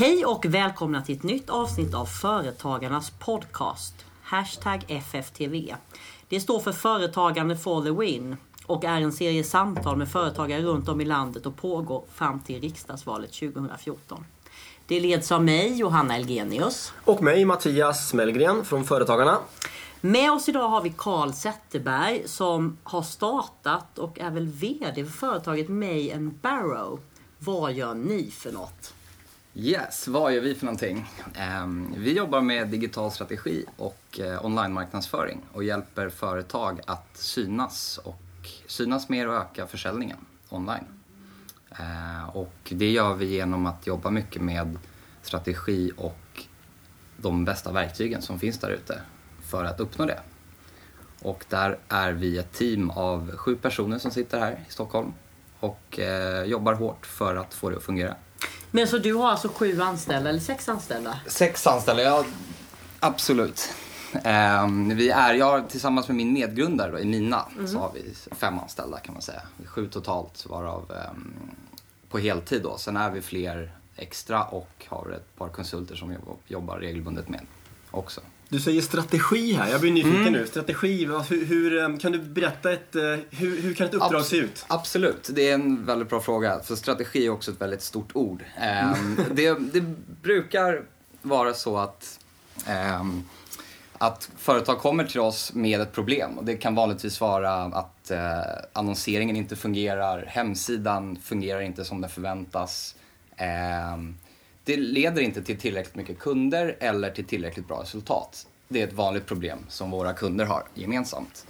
[0.00, 3.94] Hej och välkomna till ett nytt avsnitt av Företagarnas podcast.
[4.22, 5.74] Hashtag FFTV.
[6.28, 8.36] Det står för Företagande for the win
[8.66, 12.60] och är en serie samtal med företagare runt om i landet och pågår fram till
[12.60, 14.24] riksdagsvalet 2014.
[14.86, 16.92] Det leds av mig, Johanna Elgenius.
[17.04, 19.38] Och mig, Mattias Mellgren från Företagarna.
[20.00, 25.12] Med oss idag har vi Carl Zetterberg som har startat och är väl VD för
[25.12, 27.00] företaget May and Barrow.
[27.38, 28.94] Vad gör ni för något?
[29.62, 31.06] Yes, vad gör vi för någonting?
[31.34, 38.22] Ehm, vi jobbar med digital strategi och eh, online-marknadsföring och hjälper företag att synas och
[38.66, 40.16] synas mer och öka försäljningen
[40.48, 40.84] online.
[41.70, 44.78] Ehm, och det gör vi genom att jobba mycket med
[45.22, 46.44] strategi och
[47.16, 49.00] de bästa verktygen som finns där ute
[49.50, 50.20] för att uppnå det.
[51.22, 55.12] Och där är vi ett team av sju personer som sitter här i Stockholm
[55.60, 58.16] och eh, jobbar hårt för att få det att fungera.
[58.70, 61.20] Men så du har alltså sju anställda eller sex anställda?
[61.26, 62.24] Sex anställda, ja
[63.00, 63.74] absolut.
[64.14, 67.68] Um, vi är, jag tillsammans med min medgrundare då, Emina mm.
[67.68, 69.42] så har vi fem anställda kan man säga.
[69.64, 71.32] Sju totalt varav um,
[72.08, 72.78] på heltid då.
[72.78, 77.40] Sen är vi fler extra och har ett par konsulter som jag jobbar regelbundet med
[77.90, 78.20] också.
[78.50, 80.32] Du säger strategi här, jag blir nyfiken mm.
[80.32, 80.46] nu.
[80.46, 84.28] Strategi, hur, hur, ehm, kan du berätta ett, eh, hur, hur kan ett uppdrag Abs
[84.28, 84.64] se ut?
[84.68, 86.60] Absolut, det är en väldigt bra fråga.
[86.60, 88.44] För strategi är också ett väldigt stort ord.
[88.94, 89.80] Um, det, det,
[90.22, 90.82] brukar
[91.22, 92.20] vara så att
[93.00, 93.24] um,
[93.98, 98.18] att företag kommer till oss med ett problem och det kan vanligtvis vara att eh,
[98.72, 102.94] annonseringen inte fungerar, hemsidan fungerar inte som den förväntas.
[103.36, 103.96] Eh,
[104.70, 108.46] det leder inte till tillräckligt mycket kunder eller till tillräckligt bra resultat.
[108.68, 111.46] Det är ett vanligt problem som våra kunder har gemensamt.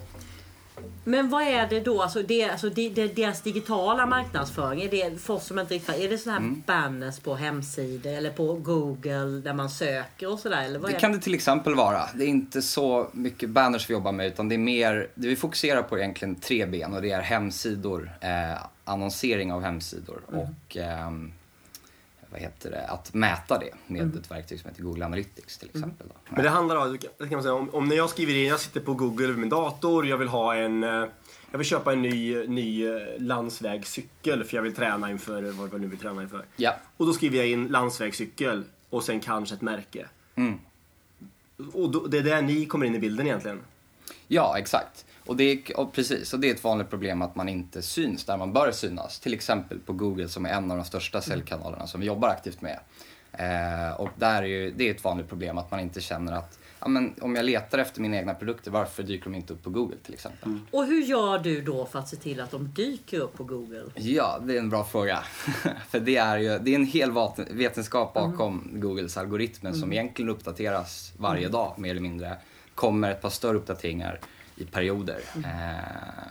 [1.04, 2.02] Men vad är det då?
[2.02, 5.96] Alltså det, alltså det, det, deras digitala marknadsföring, är det för oss som inte riktigt
[5.96, 6.62] Är det sådana här mm.
[6.66, 10.80] banners på hemsidor eller på Google där man söker och sådär?
[10.86, 12.02] det kan det till exempel vara.
[12.14, 15.36] Det är inte så mycket banners vi jobbar med utan det är mer, det vi
[15.36, 20.40] fokuserar på är egentligen tre ben och det är hemsidor, eh, annonsering av hemsidor mm.
[20.40, 21.10] och eh,
[22.30, 24.18] vad heter det, att mäta det med mm.
[24.18, 25.82] ett verktyg som heter Google Analytics till mm.
[25.82, 26.06] exempel.
[26.06, 26.16] Mm.
[26.30, 28.80] Men det handlar om, kan man säga, om, om, när jag skriver in, jag sitter
[28.80, 31.04] på Google över min dator, jag vill ha en eh,
[31.50, 35.80] jag vill köpa en ny, ny eh, landsvägscykel för jag vill träna inför vad jag
[35.80, 36.44] nu vill träna inför.
[36.56, 36.76] Ja.
[36.96, 40.08] Och då skriver jag in landsvägscykel och sen kanske ett märke.
[40.34, 40.58] Mm.
[41.72, 43.60] Och då, det är där ni kommer in i bilden egentligen?
[44.28, 45.04] Ja, exakt.
[45.30, 48.24] Och det är, och precis, och det är ett vanligt problem att man inte syns
[48.24, 49.20] där man bör synas.
[49.20, 52.60] Till exempel på Google som är en av de största säljkanalerna som vi jobbar aktivt
[52.60, 52.78] med.
[53.32, 56.58] Eh, och där är ju, det är ett vanligt problem att man inte känner att
[56.80, 59.70] ja, men om jag letar efter mina egna produkter, varför dyker de inte upp på
[59.70, 60.48] Google till exempel?
[60.48, 60.66] Mm.
[60.70, 63.84] Och hur gör du då för att se till att de dyker upp på Google?
[63.94, 65.18] Ja, det är en bra fråga.
[65.88, 67.10] för det är ju det är en hel
[67.50, 68.30] vetenskap mm.
[68.30, 68.80] bakom mm.
[68.80, 69.80] Googles algoritmer mm.
[69.80, 71.52] som egentligen uppdateras varje mm.
[71.52, 72.36] dag mer eller mindre.
[72.74, 74.20] Kommer ett par större uppdateringar
[74.60, 75.20] i perioder.
[75.44, 76.30] Eh,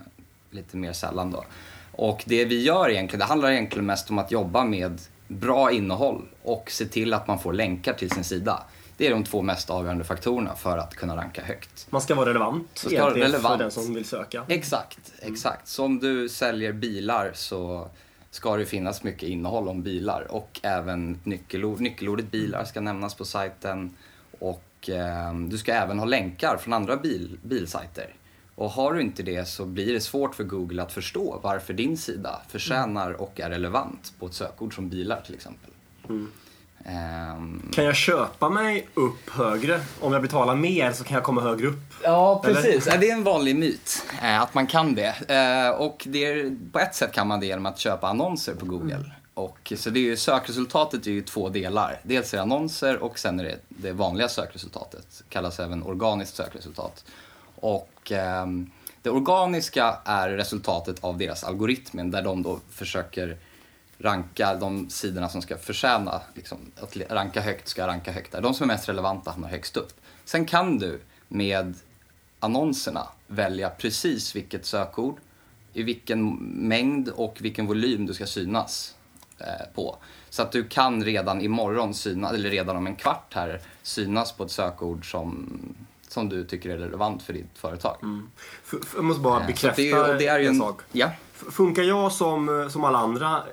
[0.51, 1.45] lite mer sällan då.
[1.91, 6.21] Och det vi gör egentligen, det handlar egentligen mest om att jobba med bra innehåll
[6.43, 8.63] och se till att man får länkar till sin sida.
[8.97, 11.87] Det är de två mest avgörande faktorerna för att kunna ranka högt.
[11.89, 13.47] Man ska vara relevant, ska vara relevant.
[13.47, 14.43] för den som vill söka.
[14.47, 15.67] Exakt, exakt.
[15.67, 17.87] Så om du säljer bilar så
[18.31, 23.25] ska det finnas mycket innehåll om bilar och även nyckelord, nyckelordet bilar ska nämnas på
[23.25, 23.95] sajten
[24.39, 28.13] och eh, du ska även ha länkar från andra bil, bilsajter.
[28.59, 31.97] Och har du inte det så blir det svårt för Google att förstå varför din
[31.97, 35.69] sida förtjänar och är relevant på ett sökord som bilar till exempel.
[36.09, 36.31] Mm.
[37.37, 37.71] Um...
[37.73, 39.81] Kan jag köpa mig upp högre?
[39.99, 41.93] Om jag betalar mer så kan jag komma högre upp?
[42.03, 42.87] Ja, precis.
[42.87, 42.97] Eller?
[42.97, 45.15] Det är en vanlig myt eh, att man kan det.
[45.27, 48.65] Eh, och det är, på ett sätt kan man det genom att köpa annonser på
[48.65, 48.95] Google.
[48.95, 49.09] Mm.
[49.33, 51.99] Och, så det är ju, sökresultatet är ju två delar.
[52.03, 55.05] Dels är det annonser och sen är det det vanliga sökresultatet.
[55.17, 57.05] Det kallas även organiskt sökresultat.
[57.59, 58.45] Och eh,
[59.01, 63.37] det organiska är resultatet av deras algoritmen där de då försöker
[63.97, 68.41] ranka de sidorna som ska förtjäna, liksom, att ranka högt ska ranka högt där.
[68.41, 69.93] De som är mest relevanta hamnar högst upp.
[70.25, 71.75] Sen kan du med
[72.39, 75.17] annonserna välja precis vilket sökord,
[75.73, 76.33] i vilken
[76.67, 78.95] mängd och vilken volym du ska synas
[79.39, 79.97] eh, på.
[80.29, 84.43] Så att du kan redan imorgon syna, eller redan om en kvart här, synas på
[84.43, 85.59] ett sökord som
[86.09, 87.97] som du tycker är relevant för ditt företag.
[88.01, 88.29] Mm.
[88.95, 90.81] Jag måste bara eh, bekräfta det, det är en, en, sak.
[90.91, 91.11] Ja.
[91.33, 93.43] Funkar jag som, som alla andra,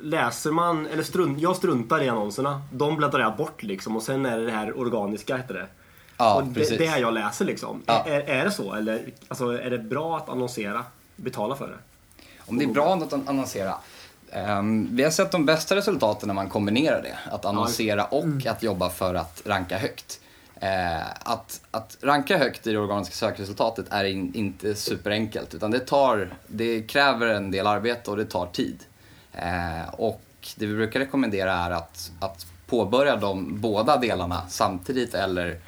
[0.00, 2.62] läser man, eller strunt, jag struntar i annonserna.
[2.72, 5.66] De bläddrar jag bort liksom och sen är det det här organiska heter det.
[6.16, 7.82] Ja, och det, det är jag läser liksom.
[7.86, 8.04] Ja.
[8.06, 8.74] Är, är det så?
[8.74, 10.84] Eller alltså, är det bra att annonsera?
[11.16, 11.78] Betala för det?
[12.38, 13.74] Om det är bra att annonsera?
[14.30, 17.18] Ehm, vi har sett de bästa resultaten när man kombinerar det.
[17.34, 20.20] Att annonsera och att jobba för att ranka högt.
[20.60, 25.80] Eh, att, att ranka högt i det organiska sökresultatet är in, inte superenkelt utan det,
[25.80, 28.84] tar, det kräver en del arbete och det tar tid.
[29.32, 30.22] Eh, och
[30.56, 35.60] det vi brukar rekommendera är att, att påbörja de båda delarna samtidigt eller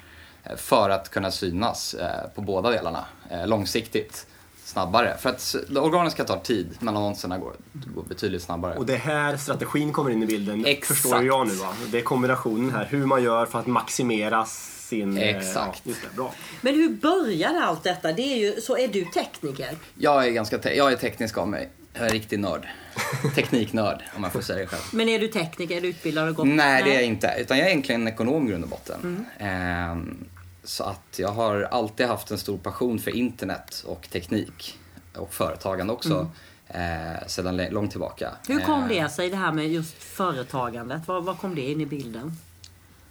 [0.43, 4.27] eh, för att kunna synas eh, på båda delarna eh, långsiktigt
[4.63, 5.17] snabbare.
[5.19, 7.53] För att det organiska tar tid men annonserna går,
[7.95, 8.75] går betydligt snabbare.
[8.75, 10.87] Och det är här strategin kommer in i bilden, Exakt.
[10.87, 11.53] förstår jag nu.
[11.53, 11.73] Va?
[11.91, 14.45] Det är kombinationen här, hur man gör för att maximera
[14.89, 15.17] sin...
[15.17, 15.81] eh, Exakt.
[15.83, 16.33] Ja, det, bra.
[16.61, 18.11] Men hur började allt detta?
[18.11, 19.69] Det är ju, så är du tekniker?
[19.97, 21.69] Jag är ganska te- jag är teknisk av mig.
[21.93, 22.67] Jag är en riktig nörd.
[23.35, 24.81] Tekniknörd, om man får säga det själv.
[24.93, 25.77] Men är du tekniker?
[25.77, 26.47] Är du utbildad och gått?
[26.47, 27.35] Nej, det är jag inte.
[27.39, 29.25] Utan jag är egentligen en ekonom i grund och botten.
[29.39, 30.25] Ehm,
[30.63, 34.77] så att jag har alltid haft en stor passion för internet och teknik.
[35.15, 36.31] Och företagande också.
[36.67, 38.29] Eh, sedan långt tillbaka.
[38.47, 41.07] Hur kom det sig det här med just företagandet?
[41.07, 42.37] Var, var kom det in i bilden?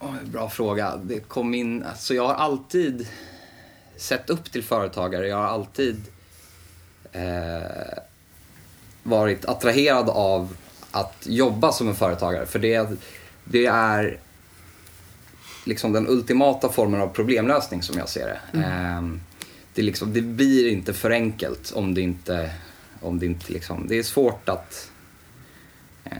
[0.01, 0.95] Oj, bra fråga.
[1.03, 3.07] Det kom in, alltså jag har alltid
[3.97, 5.27] sett upp till företagare.
[5.27, 6.03] Jag har alltid
[7.11, 7.97] eh,
[9.03, 10.55] varit attraherad av
[10.91, 12.45] att jobba som en företagare.
[12.45, 12.89] För det,
[13.43, 14.19] det är
[15.65, 18.59] liksom den ultimata formen av problemlösning som jag ser det.
[18.59, 19.01] Eh,
[19.73, 22.51] det, liksom, det blir inte för enkelt om det inte,
[23.01, 24.91] om det inte liksom, det är svårt att
[26.03, 26.11] eh,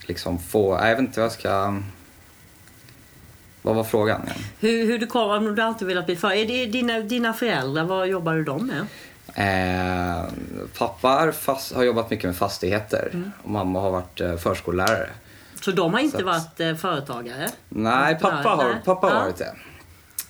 [0.00, 1.82] liksom få, jag vet inte vad jag ska
[3.68, 4.22] vad var frågan?
[4.22, 4.38] igen?
[4.60, 7.84] Hur, hur du kom, om du alltid velat bli för Är det dina, dina föräldrar,
[7.84, 8.86] vad jobbar du de med?
[9.34, 10.24] Eh,
[10.78, 15.08] pappa fast, har jobbat mycket med fastigheter och mamma har varit eh, förskollärare.
[15.60, 17.48] Så de har inte att- varit eh, företagare?
[17.68, 19.20] Nej, pappa har, pappa har Ja.
[19.20, 19.54] varit det.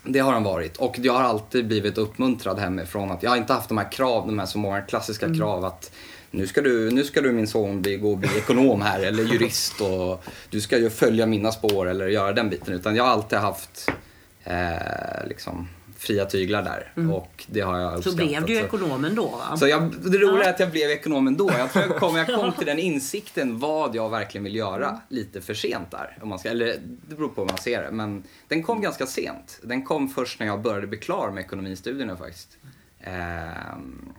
[0.04, 0.76] Det har han varit.
[0.76, 3.10] Och jag har alltid blivit uppmuntrad hemifrån.
[3.10, 5.38] Att jag har inte haft de här krav, de här så många klassiska Mm.
[5.38, 5.90] krav att
[6.30, 9.22] nu ska, du, nu ska du min son bli, gå och bli ekonom här eller
[9.24, 12.74] jurist och du ska ju följa mina spår eller göra den biten.
[12.74, 13.90] Utan jag har alltid haft
[14.44, 18.02] eh, liksom, fria tyglar där och det har jag Mm.
[18.02, 18.28] Så uppskattat.
[18.28, 19.56] blev du ju Så- ekonom ändå va?
[19.56, 21.50] så jag, det roliga är att jag blev ekonom ändå.
[21.58, 25.40] Jag tror jag kom, jag kom till den insikten vad jag verkligen vill göra lite
[25.40, 26.18] för sent där.
[26.22, 26.66] Om man ska, eller
[27.08, 27.90] det beror på hur man ser det.
[27.90, 29.58] Men den kom ganska sent.
[29.62, 32.56] Den kom först när jag började bli klar med ekonomistudierna faktiskt.
[33.00, 34.12] Ehm,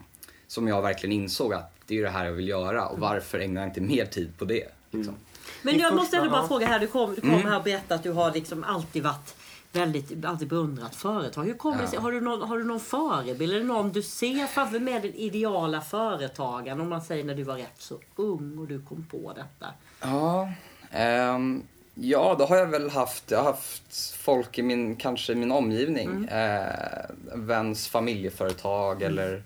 [0.48, 3.62] som jag verkligen insåg att det är det här jag vill göra och varför ägnar
[3.62, 4.68] jag inte mer tid på det?
[4.92, 5.16] Liksom.
[5.62, 6.48] Men Din jag måste ändå bara ja.
[6.48, 6.80] fråga här.
[6.80, 7.46] Du kom, du kom Mm.
[7.46, 9.36] här och berättade att du har liksom alltid varit
[9.72, 11.44] väldigt, alltid beundrat företag.
[11.44, 12.00] Hur kommer det sig?
[12.00, 13.54] Har du, någon, har du någon förebild?
[13.54, 16.82] Eller någon du ser framför med den ideala företagaren?
[16.82, 19.74] Om man säger när du var rätt så ung och du kom på detta.
[20.02, 20.50] Ja,
[20.92, 21.64] ehm,
[21.94, 25.52] ja, då har jag väl haft, jag har haft folk i min, kanske i min
[25.52, 26.26] omgivning.
[26.26, 29.44] Eh, en väns familjeföretag eller,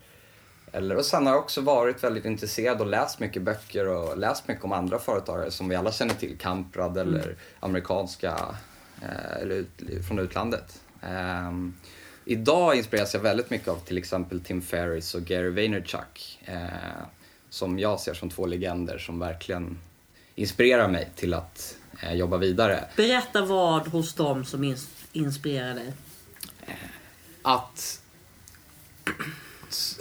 [0.73, 4.47] eller, och sen har jag också varit väldigt intresserad och läst mycket böcker och läst
[4.47, 6.37] mycket om andra företagare som vi alla känner till.
[6.37, 8.55] Kamprad eller amerikanska,
[9.01, 10.81] eh, eller ut, från utlandet.
[11.01, 11.73] Ehm,
[12.25, 16.39] idag inspireras jag väldigt mycket av till exempel Tim Ferriss och Gary Vaynerchuk.
[16.45, 16.57] Eh,
[17.49, 19.79] som jag ser som två legender som verkligen
[20.35, 22.85] inspirerar mig till att eh, jobba vidare.
[22.95, 25.93] Berätta vad hos dem som ins- inspirerar dig.
[27.41, 28.01] Att,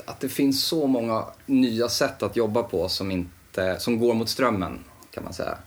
[0.04, 4.28] att det finns så många nya sätt att jobba på som, inte, som går mot
[4.28, 5.58] strömmen, kan man säga.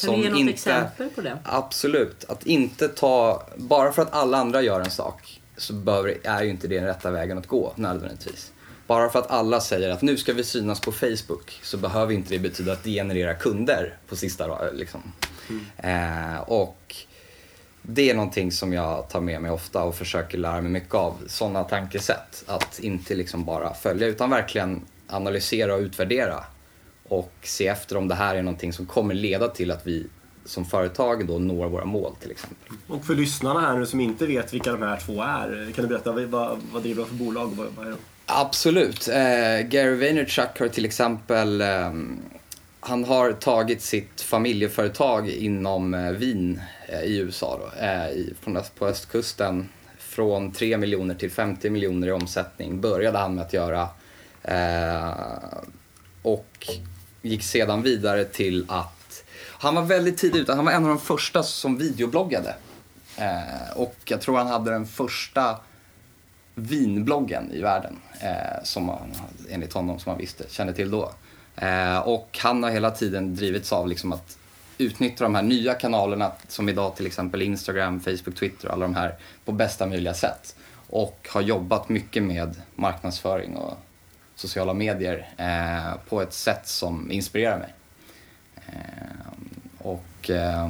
[0.00, 1.38] Kan du ge något exempel på det?
[1.44, 2.24] Absolut.
[2.24, 6.50] Att inte ta, bara för att alla andra gör en sak så behöver, är ju
[6.50, 8.52] inte det den rätta vägen att gå nödvändigtvis.
[8.86, 12.30] Bara för att alla säger att nu ska vi synas på Facebook så behöver inte
[12.30, 15.12] det betyda att det genererar kunder på sista ra- liksom.
[15.76, 16.96] Eh, och
[17.82, 21.14] det är någonting som jag tar med mig ofta och försöker lära mig mycket av.
[21.26, 22.44] Sådana tankesätt.
[22.46, 26.44] Att inte liksom bara följa utan verkligen analysera och utvärdera.
[27.08, 30.06] Och se efter om det här är någonting som kommer leda till att vi
[30.44, 32.72] som företag då når våra mål till exempel.
[32.86, 35.88] Och för lyssnarna här nu som inte vet vilka de här två är, kan du
[35.88, 37.52] berätta vad, vad, driver de för bolag?
[37.56, 37.96] Vad, vad är de?
[38.26, 39.08] Absolut.
[39.08, 42.18] Eh, Gary Vaynerchuk har till exempel ehm,
[42.84, 48.34] han har tagit sitt familjeföretag inom eh, vin eh, i USA då, eh, i,
[48.78, 49.68] på östkusten.
[49.98, 53.88] Från 3 miljoner till 50 miljoner i omsättning började han med att göra.
[56.22, 56.68] Och
[57.22, 59.24] gick sedan vidare till att...
[59.48, 60.54] Han var väldigt tidigt ute.
[60.54, 62.54] Han var en av de första som videobloggade.
[63.74, 65.56] Och jag tror han hade den första
[66.54, 67.98] vinbloggen i världen.
[68.20, 69.14] Eh, som man,
[69.50, 71.12] enligt honom, som han visste, kände till då.
[71.56, 74.38] Eh, och han har hela tiden drivits av liksom att
[74.78, 78.94] utnyttja de här nya kanalerna som idag till exempel Instagram, Facebook, Twitter och alla de
[78.94, 80.56] här på bästa möjliga sätt.
[80.88, 83.78] Och har jobbat mycket med marknadsföring och
[84.34, 87.74] sociala medier eh, på ett sätt som inspirerar mig.
[88.56, 89.32] Eh,
[89.78, 90.68] och, eh,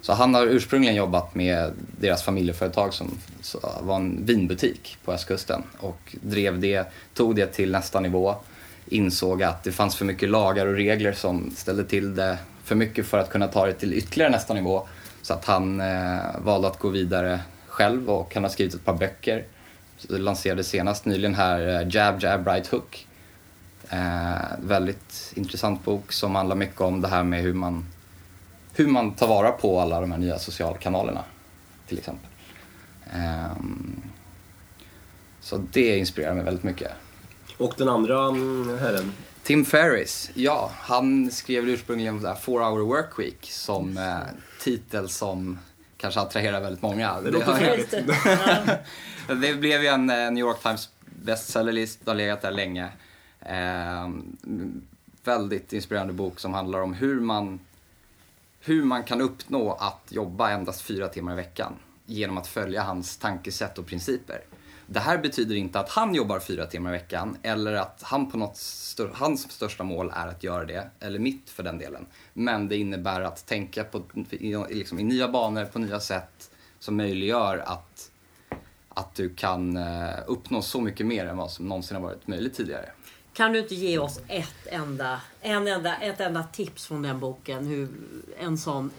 [0.00, 3.18] så han har ursprungligen jobbat med deras familjeföretag som
[3.80, 8.34] var en vinbutik på östkusten och drev det, tog det till nästa nivå.
[8.94, 13.06] Insåg att det fanns för mycket lagar och regler som ställde till det för mycket
[13.06, 14.86] för att kunna ta det till ytterligare nästa nivå.
[15.22, 18.94] Så att han eh, valde att gå vidare själv och han har skrivit ett par
[18.94, 19.44] böcker.
[19.96, 23.06] Så lanserade senast nyligen här eh, Jab Jab Right Hook.
[23.88, 27.86] Eh, väldigt intressant bok som handlar mycket om det här med hur man,
[28.72, 31.24] hur man tar vara på alla de här nya socialkanalerna
[31.88, 32.30] till exempel.
[33.14, 33.56] Eh,
[35.40, 36.92] så det inspirerar mig väldigt mycket.
[37.58, 39.12] Och den andra mm, herren?
[39.42, 44.18] Tim Ferris, ja, han skrev ursprungligen där Four Hour Work Week som eh,
[44.60, 45.58] titel som
[45.96, 47.20] kanske attraherar väldigt många.
[47.20, 48.84] Det, det,
[49.40, 52.88] det blev ju en New York Times bestsellerlist, har legat där länge.
[53.40, 54.08] Eh,
[55.24, 57.60] väldigt inspirerande bok som handlar om hur man,
[58.60, 61.72] hur man kan uppnå att jobba endast fyra timmar i veckan
[62.06, 64.40] genom att följa hans tankesätt och principer.
[64.86, 68.38] Det här betyder inte att han jobbar fyra timmar i veckan eller att han på
[68.38, 72.06] något stör, hans största mål är att göra det, eller mitt för den delen.
[72.32, 74.02] Men det innebär att tänka på,
[74.70, 78.10] liksom, i nya banor, på nya sätt som möjliggör att,
[78.88, 82.54] att du kan eh, uppnå så mycket mer än vad som någonsin har varit möjligt
[82.54, 82.90] tidigare.
[83.32, 87.66] Kan du inte ge oss ett enda, en enda, ett enda tips från den boken?
[87.66, 87.88] Hur
[88.38, 88.90] en sån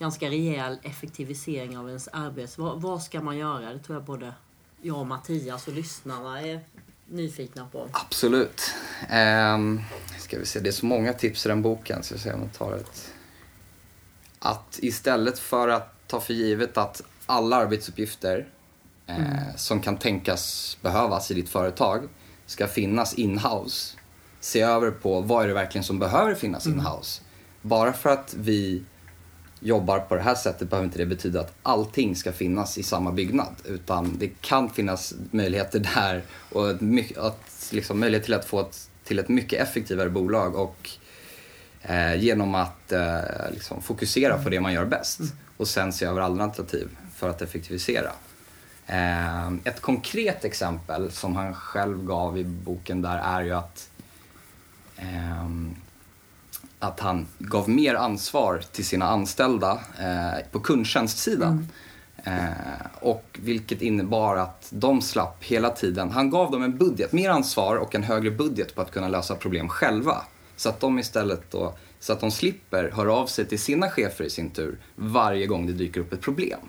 [0.00, 2.60] ganska rejäl effektivisering av ens arbete.
[2.60, 3.72] Vad, vad ska man göra?
[3.72, 4.32] Det tror jag både
[4.82, 6.60] jag och Mattias och lyssnarna är
[7.06, 7.88] nyfikna på.
[7.92, 8.74] Absolut.
[9.12, 9.80] Um,
[10.18, 12.02] ska vi se, det är så många tips i den boken.
[12.02, 13.12] Så jag ser om jag tar ett.
[14.38, 18.48] Att istället för att ta för givet att alla arbetsuppgifter
[19.06, 19.32] eh, mm.
[19.32, 22.08] eh, som kan tänkas behövas i ditt företag
[22.46, 23.96] ska finnas in-house.
[24.40, 26.78] Se över på vad är det verkligen som behöver finnas mm.
[26.78, 27.22] in-house.
[27.62, 28.82] Bara för att vi
[29.60, 33.12] jobbar på det här sättet behöver inte det betyda att allting ska finnas i samma
[33.12, 33.54] byggnad.
[33.64, 36.70] Utan det kan finnas möjligheter där och
[37.26, 40.90] att, liksom, möjlighet till att få ett, till ett mycket effektivare bolag och
[41.82, 43.18] eh, genom att eh,
[43.52, 45.20] liksom, fokusera på det man gör bäst
[45.56, 48.10] och sen se över alla alternativ för att effektivisera.
[48.86, 53.90] Eh, ett konkret exempel som han själv gav i boken där är ju att
[54.96, 55.46] eh,
[56.80, 61.52] att han gav mer ansvar till sina anställda eh, på kundtjänstsidan.
[61.52, 61.68] Mm.
[62.24, 67.30] Eh, och vilket innebar att de slapp hela tiden, han gav dem en budget, mer
[67.30, 70.16] ansvar och en högre budget på att kunna lösa problem själva.
[70.56, 74.24] Så att de istället då, så att de slipper höra av sig till sina chefer
[74.24, 76.60] i sin tur varje gång det dyker upp ett problem.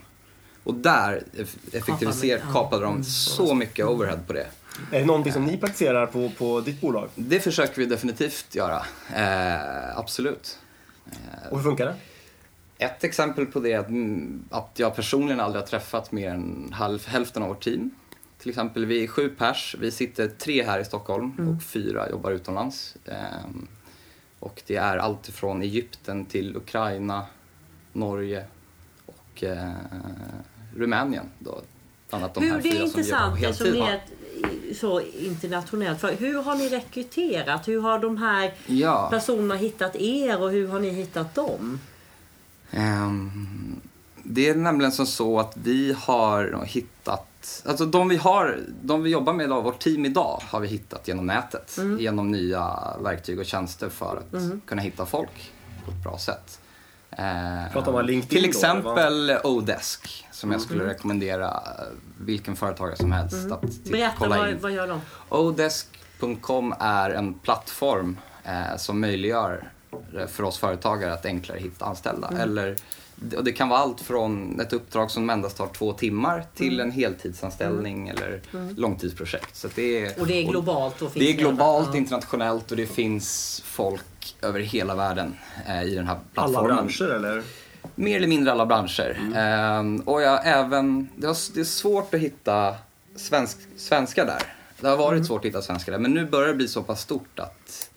[0.63, 1.23] Och där
[1.71, 4.47] effektiviser, kapade de så mycket overhead på det.
[4.91, 7.09] Är det någonting som ni praktiserar på, på ditt bolag?
[7.15, 8.85] Det försöker vi definitivt göra.
[9.15, 10.59] Eh, absolut.
[11.49, 11.95] Och hur funkar det?
[12.85, 16.69] Ett exempel på det är att, mm, att jag personligen aldrig har träffat mer än
[16.73, 17.91] halv, hälften av vårt team.
[18.37, 19.75] Till exempel, vi är sju pers.
[19.79, 21.55] Vi sitter tre här i Stockholm mm.
[21.55, 22.95] och fyra jobbar utomlands.
[23.05, 23.15] Eh,
[24.39, 27.25] och det är allt från Egypten till Ukraina,
[27.93, 28.45] Norge
[29.05, 29.71] och eh,
[30.75, 31.25] Rumänien.
[31.39, 31.61] Då,
[32.13, 34.01] annat de Hur, här det är intressant eftersom ni är
[34.73, 35.99] så internationellt.
[36.01, 37.67] För hur har ni rekryterat?
[37.67, 39.07] Hur har de här ja.
[39.11, 41.79] personerna hittat er och hur har ni hittat dem?
[42.71, 43.81] Um,
[44.23, 47.27] det är nämligen som så att vi har hittat
[47.65, 51.07] Alltså de vi, har, de vi jobbar med idag, vårt team idag, har vi hittat
[51.07, 51.77] genom nätet.
[51.77, 51.99] Mm.
[51.99, 54.61] Genom nya verktyg och tjänster för att mm.
[54.65, 55.51] kunna hitta folk
[55.85, 56.59] på ett bra sätt.
[57.71, 60.93] Pratar man LinkedIn Till exempel då, Odesk som jag skulle mm.
[60.93, 61.63] rekommendera
[62.17, 63.51] vilken företagare som helst mm.
[63.51, 64.59] att Berätta, kolla vad, in.
[64.61, 65.01] vad gör de?
[65.29, 69.71] Odesk.com är en plattform eh, som möjliggör
[70.27, 72.27] för oss företagare att enklare hitta anställda.
[72.27, 72.41] Mm.
[72.41, 72.75] Eller,
[73.37, 76.87] och det kan vara allt från ett uppdrag som endast tar två timmar till mm.
[76.87, 78.17] en heltidsanställning mm.
[78.17, 78.75] eller mm.
[78.75, 79.55] långtidsprojekt.
[79.55, 81.01] Så det är, och det är globalt?
[81.01, 85.35] Och det är globalt, internationellt och det finns folk över hela världen
[85.67, 86.71] eh, i den här plattformen.
[86.71, 87.43] Alla branscher eller?
[87.95, 89.19] Mer eller mindre alla branscher.
[89.19, 89.33] Mm.
[89.33, 92.75] Ehm, och jag även, det, var, det är svårt att hitta
[93.15, 94.43] svensk, svenskar där.
[94.79, 95.25] Det har varit mm.
[95.25, 97.89] svårt att hitta svenskar där, men nu börjar det bli så pass stort att,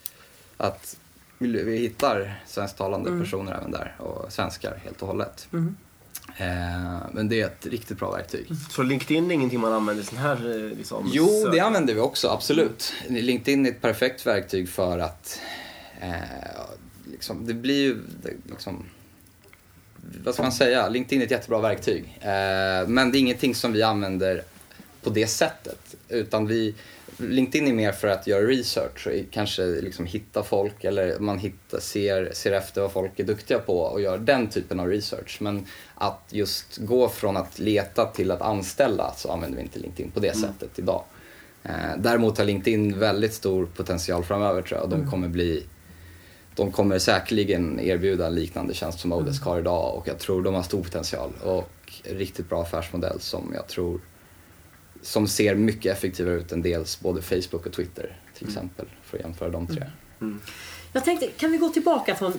[0.56, 0.96] att
[1.52, 3.24] vi hittar svensktalande mm.
[3.24, 5.48] personer även där och svenskar helt och hållet.
[5.52, 5.76] Mm.
[6.36, 8.46] Eh, men det är ett riktigt bra verktyg.
[8.70, 12.28] Så LinkedIn är ingenting man använder sån här eh, liksom, Jo, det använder vi också,
[12.28, 12.92] absolut.
[13.08, 15.40] LinkedIn är ett perfekt verktyg för att
[16.00, 16.12] eh,
[17.10, 17.98] liksom, det blir ju
[18.50, 18.84] liksom,
[20.24, 22.18] vad ska man säga, LinkedIn är ett jättebra verktyg.
[22.20, 24.42] Eh, men det är ingenting som vi använder
[25.02, 25.94] på det sättet.
[26.08, 26.74] Utan vi,
[27.18, 31.80] LinkedIn är mer för att göra research och kanske liksom hitta folk eller man hittar,
[31.80, 35.38] ser, ser efter vad folk är duktiga på och gör den typen av research.
[35.40, 40.10] Men att just gå från att leta till att anställa så använder vi inte LinkedIn
[40.10, 41.04] på det sättet idag.
[41.62, 45.66] Eh, däremot har LinkedIn väldigt stor potential framöver tror jag och de kommer bli
[46.56, 50.54] de kommer säkerligen erbjuda en liknande tjänst som Odesk har idag och jag tror de
[50.54, 51.70] har stor potential och
[52.04, 54.00] riktigt bra affärsmodell som jag tror
[55.04, 59.24] som ser mycket effektivare ut än dels både Facebook och Twitter till exempel för att
[59.24, 59.82] jämföra de tre.
[60.92, 62.32] Jag tänkte, kan vi gå tillbaka från...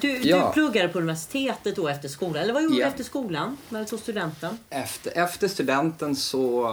[0.00, 0.46] Du, Ja.
[0.46, 2.42] du pluggade på universitetet då efter skolan.
[2.42, 2.84] Eller vad gjorde Ja.
[2.86, 3.56] du efter skolan?
[3.68, 4.58] När du tog studenten?
[4.70, 6.66] Efter, efter studenten så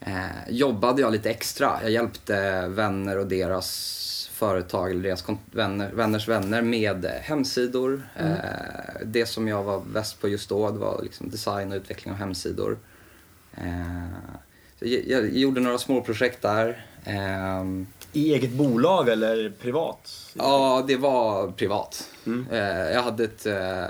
[0.00, 0.14] eh,
[0.48, 1.78] jobbade jag lite extra.
[1.82, 8.02] Jag hjälpte vänner och deras företag eller deras vänner, vänners vänner med hemsidor.
[8.16, 8.26] Eh,
[9.04, 12.18] det som jag var bäst på just då det var liksom design och utveckling av
[12.20, 12.78] hemsidor.
[13.56, 14.08] Eh,
[14.78, 16.86] så jag, jag gjorde några små projekt där.
[17.04, 20.32] Ehm, I eget bolag eller privat?
[20.34, 22.10] Ja, det var privat.
[22.26, 22.46] Mm.
[22.50, 23.46] Eh, jag hade ett...
[23.46, 23.86] Eh,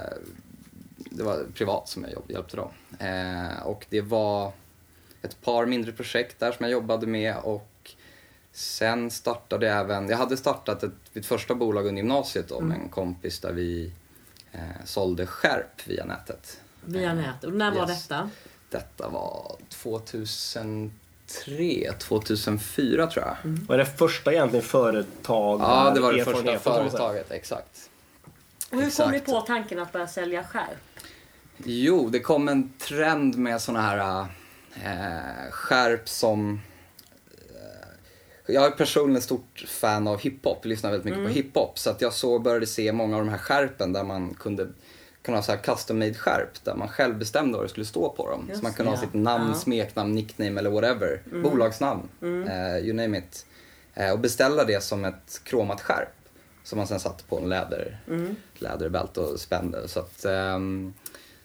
[1.11, 2.69] det var privat som jag hjälpte dem.
[2.99, 4.53] Eh, och det var
[5.23, 7.91] ett par mindre projekt där som jag jobbade med och
[8.53, 10.09] sen startade jag även...
[10.09, 13.93] Jag hade startat ett, mitt första bolag under gymnasiet då, med en kompis där vi
[14.53, 16.61] eh, sålde skärp via nätet.
[16.85, 17.45] Via nätet.
[17.45, 18.07] Och när var Yes.
[18.09, 18.31] detta?
[18.75, 23.37] Detta var 2003, 2004 tror jag.
[23.69, 25.61] Var det första egentligen företag?
[25.61, 27.91] Ja, det var det första företaget, exakt.
[28.71, 29.33] Och hur kom ni Exakt.
[29.33, 31.01] på tanken att börja sälja skärp?
[31.65, 34.27] Jo, det kom en trend med såna här
[34.85, 36.61] äh, skärp som...
[37.39, 41.31] eh, jag är personligen stort fan av hiphop, lyssnar väldigt mycket Mm.
[41.33, 41.79] på hiphop.
[41.79, 44.69] Så att jag så började se många av de här skärpen där man kunde
[45.25, 48.09] kunna ha så här custom made skärp där man själv bestämde vad det skulle stå
[48.11, 48.45] på dem.
[48.49, 49.45] Just så man kunde det, ha sitt namn.
[49.45, 49.55] Mm.
[49.55, 51.21] smeknamn, nickname eller whatever.
[51.43, 53.47] Bolagsnamn, eh, you name it.
[53.95, 56.09] Eh, och beställa det som ett kromat skärp.
[56.65, 58.37] Som man sen satte på en läder, Mm.
[58.55, 59.89] läderbälte och spände.
[59.89, 60.95] Så, att, ehm,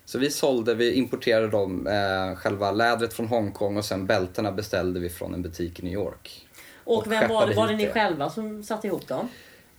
[0.05, 4.99] så vi sålde, vi importerade dem, eh, själva lädret från Hongkong och sen bältena beställde
[4.99, 6.47] vi från en butik i New York.
[6.83, 7.53] Och, Och vem var det?
[7.55, 9.27] Var det ni själva som satte ihop dem?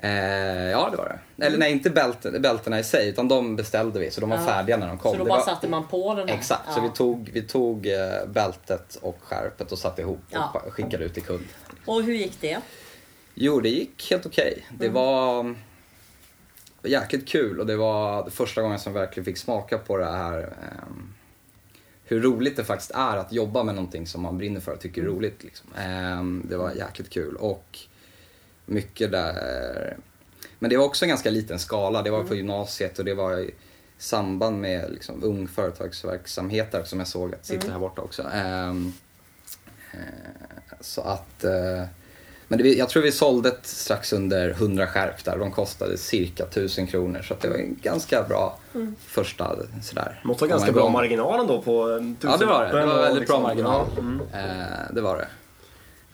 [0.03, 1.47] Eh, ja, det var det.
[1.47, 4.11] Eller nej, inte bälten, bältena i sig, utan de beställde vi.
[4.11, 4.45] Så de var Ja.
[4.47, 5.13] färdiga när de kom.
[5.13, 6.35] Så då bara var- satte man på den här?
[6.37, 6.83] Exakt, så Ja.
[6.83, 10.63] vi tog, vi tog eh, bältet och skärpet och satte ihop Ja.
[10.67, 11.45] och skickade ut till kund.
[11.87, 12.59] Och hur gick det?
[13.35, 14.67] Jo, det gick helt okej.
[14.79, 14.95] Det Mm.
[14.95, 15.55] var
[16.83, 20.39] jäkligt kul och det var första gången som jag verkligen fick smaka på det här
[20.43, 21.13] ehm,
[22.05, 25.01] hur roligt det faktiskt är att jobba med någonting som man brinner för och tycker
[25.01, 25.17] är Mm.
[25.17, 25.45] roligt.
[25.45, 25.69] Liksom.
[25.79, 27.79] Ehm, det var jäkligt kul och
[28.71, 29.97] mycket där.
[30.59, 32.03] Men det var också en ganska liten skala.
[32.03, 32.29] Det var Mm.
[32.29, 33.55] på gymnasiet och det var i
[33.99, 37.73] samband med liksom, ung företagsverksamhet där som jag såg att sitter Mm.
[37.73, 38.23] här borta också.
[38.35, 38.93] Ehm,
[39.93, 39.99] eh,
[40.81, 41.85] så att eh,
[42.49, 45.39] men det, jag tror vi sålde ett strax under 100 skärp där.
[45.39, 47.23] De kostade cirka 1000 kronor.
[47.23, 48.95] Så att det var en ganska bra Mm.
[49.07, 50.21] första sådär.
[50.25, 52.81] Måste ha ganska bra marginal ändå på en Ja, det var det.
[52.81, 53.87] Det var väldigt bra liksom- marginal.
[53.97, 54.21] Ja, mm.
[54.61, 55.29] Eh, det var det.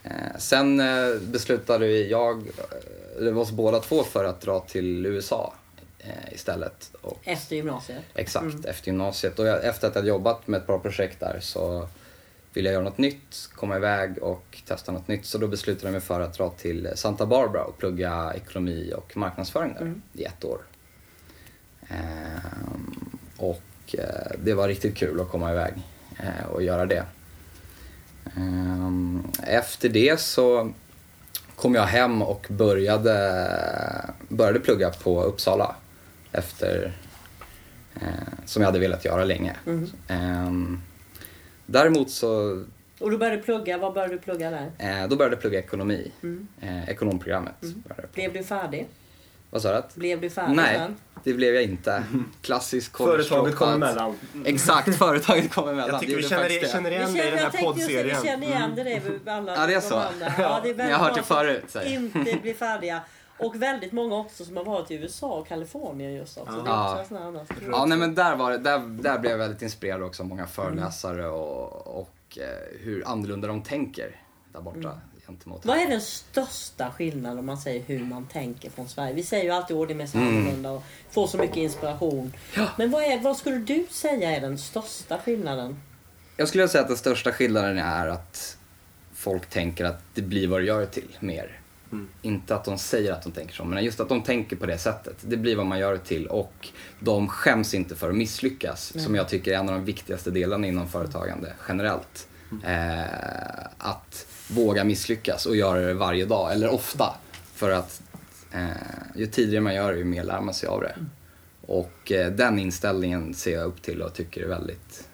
[0.06, 4.60] Eh, sen eh, beslutade vi, jag, eh, det var oss båda två för att dra
[4.60, 5.54] till USA
[5.98, 6.90] eh, istället.
[7.00, 8.02] Och, Efter gymnasiet?
[8.14, 9.38] exakt, efter gymnasiet.
[9.38, 11.88] Och jag, efter att jag jobbat med ett bra projekt där så
[12.52, 15.26] ville jag göra något nytt, komma iväg och testa något nytt.
[15.26, 19.16] Så då beslutade jag mig för att dra till Santa Barbara och plugga ekonomi och
[19.16, 20.58] marknadsföring där i ett år.
[21.88, 25.72] Ehm, och eh, det var riktigt kul att komma iväg
[26.18, 27.04] eh, och göra det.
[28.36, 30.72] Ehm, efter det så
[31.56, 33.14] kom jag hem och började,
[34.28, 35.74] började plugga på Uppsala
[36.32, 36.92] efter
[37.94, 38.08] eh,
[38.44, 39.56] som jag hade velat göra länge.
[40.08, 40.80] Ehm,
[41.66, 42.62] däremot så
[43.00, 44.70] Och du började plugga, vad började du plugga där?
[45.02, 46.12] eh, då började jag plugga ekonomi,
[46.60, 47.54] eh, ekonomprogrammet.
[47.60, 47.94] på.
[48.14, 48.86] Blev du färdig?
[49.56, 49.82] Vad sa du?
[49.94, 50.96] Blev du färdig Nej, sen?
[51.24, 52.04] det blev jag inte.
[52.42, 54.14] Klassisk Företaget kom emellan.
[54.44, 55.88] Exakt, företaget kom emellan.
[55.90, 56.70] Jag tycker vi känner, det.
[56.70, 58.22] känner igen dig i den jag här det, vi poddserien.
[58.24, 58.82] känner igen det.
[59.24, 59.96] det alla Ja, det är så.
[59.96, 60.32] andra.
[60.38, 61.96] Ja, det är Ni har hört det förut, säger.
[61.96, 63.00] Inte blir färdiga.
[63.38, 66.62] Och väldigt många också som har varit i USA och Kalifornien just också.
[66.66, 67.02] Ja.
[67.02, 67.54] också.
[67.70, 70.46] Ja, nej, men där, var det, där, där blev jag väldigt inspirerad också av många
[70.46, 74.20] föreläsare och, och eh, hur annorlunda de tänker
[74.52, 78.88] där borta gentemot Vad är den största skillnaden om man säger hur man tänker från
[78.88, 79.14] Sverige?
[79.14, 80.28] Vi säger ju alltid att det är mest Mm.
[80.28, 82.32] annorlunda och får så mycket inspiration.
[82.78, 85.80] Men vad, är, vad skulle du säga är den största skillnaden?
[86.36, 88.56] Jag skulle säga att den största skillnaden är att
[89.14, 91.60] folk tänker att det blir vad du gör det till mer.
[92.22, 94.78] Inte att de säger att de tänker så, men just att de tänker på det
[94.78, 95.16] sättet.
[95.20, 96.68] Det blir vad man gör det till och
[97.00, 100.66] de skäms inte för att misslyckas, som jag tycker är en av de viktigaste delarna
[100.66, 102.28] inom företagande generellt.
[102.64, 107.14] Eh, att våga misslyckas och göra det varje dag, eller ofta.
[107.54, 108.02] För att
[108.52, 108.66] eh,
[109.16, 110.96] ju tidigare man gör det, ju mer lär man sig av det.
[111.66, 115.08] Och eh, den inställningen ser jag upp till och tycker är väldigt...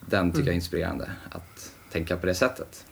[0.00, 2.84] Den tycker jag är inspirerande, att tänka på det sättet.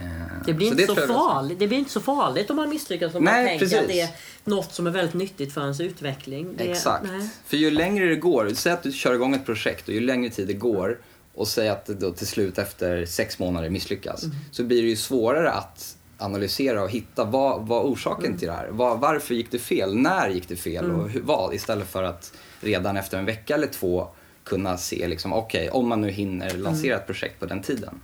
[0.00, 0.06] Eh,
[0.46, 1.58] Det blir, så inte så tror jag- farligt.
[1.58, 3.78] det blir inte så farligt om man misslyckas om man Nej, tänker precis.
[3.80, 4.10] att det är
[4.44, 6.54] något som är väldigt nyttigt för ens utveckling.
[6.56, 7.04] Det, Exakt.
[7.06, 7.28] Nej.
[7.46, 10.30] För ju längre det går, säg att du kör igång ett projekt och ju längre
[10.30, 10.98] tid det går
[11.34, 14.36] och säg att det då till slut efter sex månader misslyckas, Mm.
[14.50, 18.38] så blir det ju svårare att analysera och hitta vad var orsaken Mm.
[18.38, 18.68] till det här?
[18.68, 19.96] Var, varför gick det fel?
[19.96, 20.90] När gick det fel?
[20.90, 21.54] Och hur, vad?
[21.54, 24.08] Istället för att redan efter en vecka eller två
[24.44, 28.00] kunna se liksom, okej, om man nu hinner lansera ett projekt på den tiden.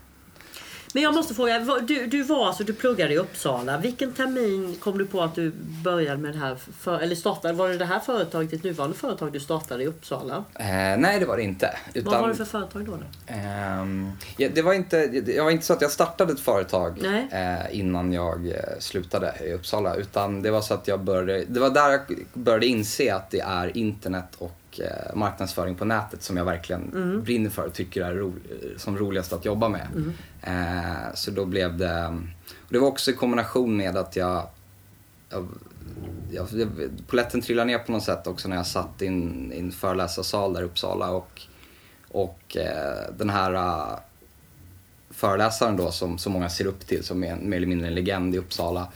[0.95, 3.79] Men jag måste fråga, du, du var alltså, du pluggade i Uppsala.
[3.79, 5.53] Vilken termin kom du på att du
[5.85, 6.57] började med det här?
[6.81, 10.45] För, eller startade, var det det här företaget, ditt nuvarande företag, du startade i Uppsala?
[10.55, 10.67] Eh,
[10.99, 11.77] nej, det var det inte.
[11.95, 12.93] Utan, Vad var det för företag då?
[12.93, 13.05] då?
[14.37, 18.13] Ja, det, var inte, det var inte så att jag startade ett företag eh, innan
[18.13, 19.95] jag eh, slutade i Uppsala.
[19.95, 22.01] Utan det var så att jag började, det var där jag
[22.33, 27.51] började inse att det är internet och eh, marknadsföring på nätet som jag verkligen brinner
[27.51, 28.33] för och tycker är ro,
[28.77, 29.87] som roligast att jobba med.
[30.43, 32.07] Eh, så då blev det,
[32.57, 34.47] och det var också i kombination med att jag
[35.31, 35.49] jag,
[36.31, 39.59] jag, jag, polletten trillade ner på något sätt också när jag satt i en, i
[39.59, 41.43] en föreläsarsal där i Uppsala och,
[42.09, 43.99] och eh, den här
[45.11, 47.95] föreläsaren då som så många ser upp till som är en, mer eller mindre en
[47.95, 48.89] legend i Uppsala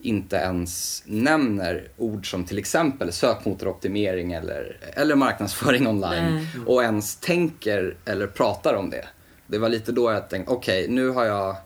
[0.00, 6.46] inte ens nämner ord som till exempel sökmotoroptimering eller, eller marknadsföring online Nej.
[6.66, 9.04] och ens tänker eller pratar om det.
[9.46, 11.56] Det var lite då jag tänkte, okej nu har jag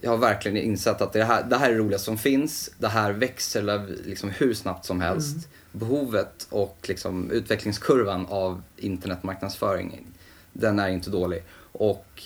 [0.00, 2.70] jag har verkligen insett att det här, det här är det roligaste som finns.
[2.78, 5.48] Det här växer liksom hur snabbt som helst.
[5.72, 10.06] Behovet och liksom utvecklingskurvan av internetmarknadsföring,
[10.52, 11.44] den är inte dålig.
[11.72, 12.22] Och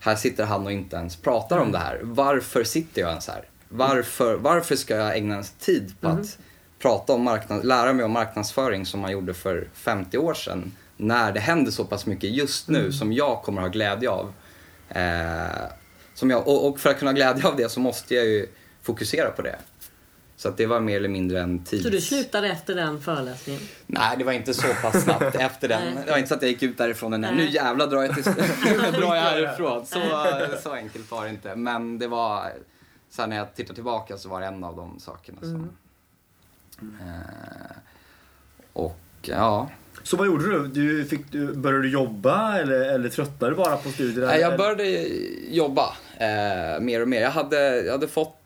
[0.00, 2.00] här sitter han och inte ens pratar om det här.
[2.02, 3.49] Varför sitter jag ens här?
[3.72, 6.38] Varför, varför ska jag ägna tid på att
[6.78, 10.72] prata om marknad, lära mig om marknadsföring som man gjorde för 50 år sedan?
[10.96, 14.32] När det händer så pass mycket just nu som jag kommer ha glädje av.
[14.88, 15.70] Eh,
[16.14, 18.46] som jag, och, och för att kunna ha glädje av det så måste jag ju
[18.82, 19.58] fokusera på det.
[20.36, 21.84] Så att det var mer eller mindre en tids...
[21.84, 23.62] Så du slutade efter den föreläsningen?
[23.86, 25.82] Nej, det var inte så pass snabbt efter den.
[26.06, 28.24] Det var inte så att jag gick ut därifrån och nu jävlar drar jag, till,
[28.64, 29.86] nu drar jag härifrån.
[29.86, 30.00] Så,
[30.62, 31.56] så enkelt var det inte.
[31.56, 32.52] Men det var,
[33.10, 35.70] sen när jag tittar tillbaka så var det en av de sakerna som...
[36.80, 37.76] Eh,
[38.72, 39.70] och ja,
[40.02, 40.66] Så vad gjorde du?
[40.68, 44.26] du, fick, du började du jobba eller, eller tröttnade du bara på studierna?
[44.26, 44.84] Nej, jag började
[45.48, 47.20] jobba eh, mer och mer.
[47.20, 48.36] Jag hade, jag hade fått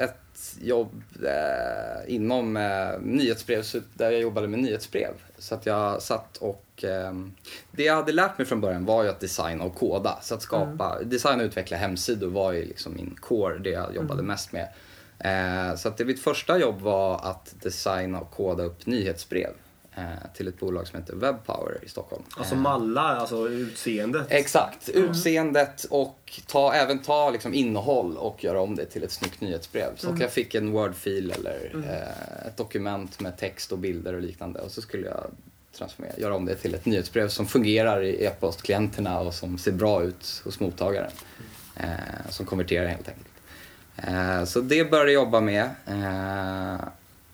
[0.00, 0.20] ett
[0.62, 5.12] jobb eh, inom eh, nyhetsbrev, där jag jobbade med nyhetsbrev.
[5.38, 6.84] Så att jag satt och...
[6.84, 7.12] Eh,
[7.70, 10.18] det jag hade lärt mig från början var ju att designa och koda.
[10.22, 14.22] Så att skapa, designa och utveckla hemsidor var ju liksom min core, det jag jobbade
[14.22, 14.68] mest med.
[15.18, 19.50] Eh, så att det, mitt första jobb var att designa och koda upp nyhetsbrev
[20.34, 22.22] till ett bolag som heter Webpower i Stockholm.
[22.36, 24.26] Alltså Eh, mallar, alltså utseendet.
[24.28, 29.40] Exakt, utseendet och ta, även ta liksom innehåll och göra om det till ett snyggt
[29.40, 29.96] nyhetsbrev.
[29.96, 34.20] Så att jag fick en Word-fil eller eh, ett dokument med text och bilder och
[34.22, 35.30] liknande och så skulle jag
[35.78, 40.02] transformera, göra om det till ett nyhetsbrev som fungerar i e-postklienterna och som ser bra
[40.02, 41.10] ut hos mottagaren.
[41.76, 43.28] Eh, som konverterar helt enkelt.
[43.96, 45.70] Eh, så det började jag jobba med.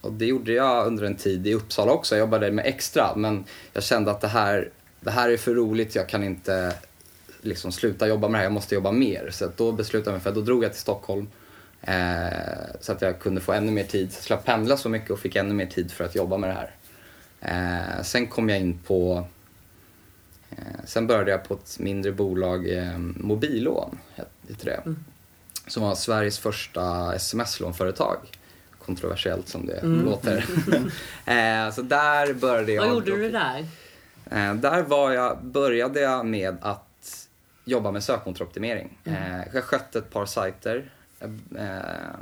[0.04, 2.14] Och det gjorde jag under en tid i Uppsala också.
[2.14, 5.94] Jag jobbade med extra men jag kände att det här, det här är för roligt.
[5.94, 6.74] Jag kan inte
[7.40, 8.44] liksom sluta jobba med det här.
[8.44, 9.30] Jag måste jobba mer.
[9.30, 11.28] Så då beslutade jag mig för att då drog jag till Stockholm.
[11.82, 12.28] Eh,
[12.80, 14.12] så att jag kunde få ännu mer tid.
[14.12, 16.54] Så jag pendla så mycket och fick ännu mer tid för att jobba med det
[16.54, 16.70] här.
[17.40, 19.26] Eh, sen kom jag in på
[20.50, 24.94] eh, Sen började jag på ett mindre bolag, eh, Mobillån heter det.
[25.66, 28.16] Som var Sveriges första sms-lånföretag.
[28.86, 30.36] Kontroversiellt som det låter.
[31.24, 32.82] eh, så där började jag.
[32.82, 33.66] Vad gjorde du där?
[34.30, 37.28] Eh, där var jag, började jag med att
[37.64, 38.98] jobba med sökmotoroptimering.
[39.04, 40.90] Eh, jag skötte ett par sajter
[41.58, 42.16] eh,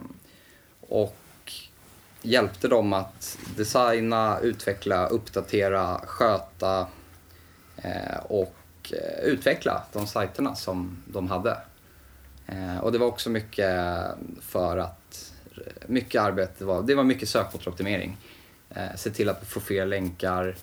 [0.81, 1.17] och
[2.23, 6.87] hjälpte dem att designa, utveckla, uppdatera, sköta
[7.77, 8.55] eh, och
[8.93, 11.57] eh, utveckla de sajterna som de hade.
[12.47, 13.81] Eh, och det var också mycket
[14.41, 15.02] för att
[15.87, 18.17] mycket arbete var, det var mycket sökmotoroptimering.
[18.71, 20.57] Eh, se till att få fler länkar,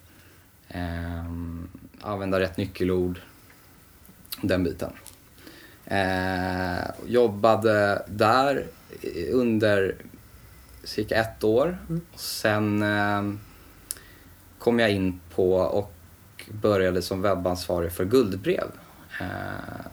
[0.70, 1.70] Ehm,
[2.02, 3.20] använda rätt nyckelord.
[4.42, 4.92] Den biten.
[5.86, 8.66] Eh, jobbade där
[9.32, 9.96] under
[10.84, 11.78] cirka ett år.
[12.16, 13.40] Sen ehm,
[14.60, 15.94] kom jag in på och
[16.62, 18.68] började som webbansvarig för guldbrev.
[19.22, 19.86] Eh,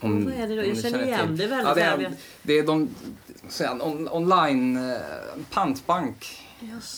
[0.00, 0.64] Om, Vad är det då?
[0.66, 2.88] Jag känner igen det väldigt Ja, det, är, det är de,
[3.82, 5.00] on, online, eh,
[5.50, 6.44] pantbank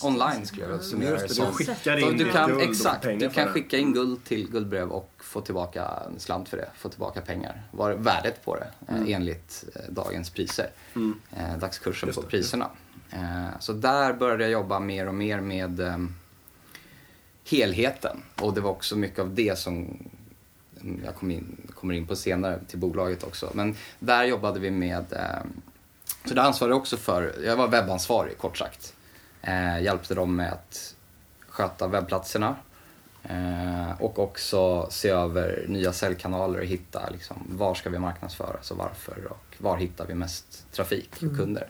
[0.03, 1.53] online skulle jag vilja summera Just det som.
[1.53, 5.11] skickar Så in du kan, guld exakt, du kan skicka in guld till guldbrev och
[5.19, 6.69] få tillbaka en slant för det.
[6.75, 7.63] Få tillbaka pengar.
[7.71, 10.69] Vad är värdet på det eh, enligt eh, dagens priser.
[11.35, 12.69] Eh, dagskursen Just på det, priserna.
[13.11, 15.97] Eh, så där började jag jobba mer och mer med eh,
[17.49, 18.23] helheten.
[18.41, 19.97] Och det var också mycket av det som
[21.05, 23.51] jag kom in, kommer in på senare till bolaget också.
[23.53, 25.43] Men där jobbade vi med, eh,
[26.25, 28.93] så där ansvarade också för, jag var webbansvarig kort sagt.
[29.41, 30.95] Eh, hjälpte dem med att
[31.47, 32.55] sköta webbplatserna
[33.23, 38.77] eh, och också se över nya säljkanaler och hitta liksom, var ska vi marknadsföras och
[38.77, 41.67] varför och var hittar vi mest trafik och kunder.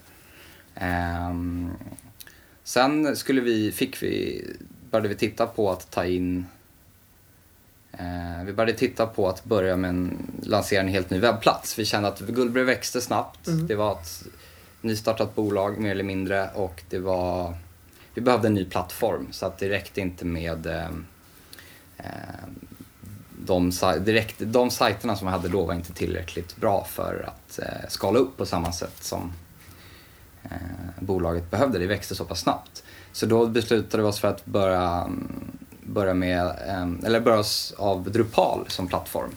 [0.76, 1.72] Ehm,
[2.64, 4.46] sen skulle vi, fick vi,
[4.92, 6.61] började vi titta på att ta in Eh,
[8.46, 11.80] vi började titta på att börja med en, lansera en helt ny webbplats.
[11.80, 13.40] Vi kände att Guldbrev växte snabbt.
[13.68, 14.24] Det var ett
[14.82, 17.56] nystartat bolag mer eller mindre och det var,
[18.14, 20.90] vi behövde en ny plattform så att det räckte inte med eh,
[21.98, 22.06] eh,
[23.46, 27.90] de, direkt, de sajterna som vi hade då var inte tillräckligt bra för att eh,
[27.90, 29.34] skala upp på samma sätt som
[30.44, 30.50] eh,
[31.00, 31.80] bolaget behövde.
[31.80, 32.84] Det växte så pass snabbt.
[33.12, 37.74] Så då beslutade vi oss för att börja, mm, börja med, eh, eller börja oss
[37.78, 39.36] av Drupal som plattform.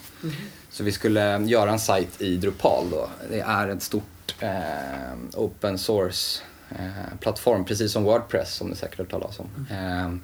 [0.71, 3.09] Så vi skulle göra en sajt i Drupal då.
[3.31, 8.99] Det är ett stort eh, open source eh, plattform, precis som Wordpress som ni säkert
[8.99, 9.67] har hört talas om.
[9.71, 10.15] Eh,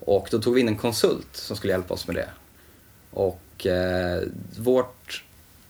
[0.00, 2.28] och då tog vi in en konsult som skulle hjälpa oss med det.
[3.10, 3.66] Och
[4.58, 5.24] vårt,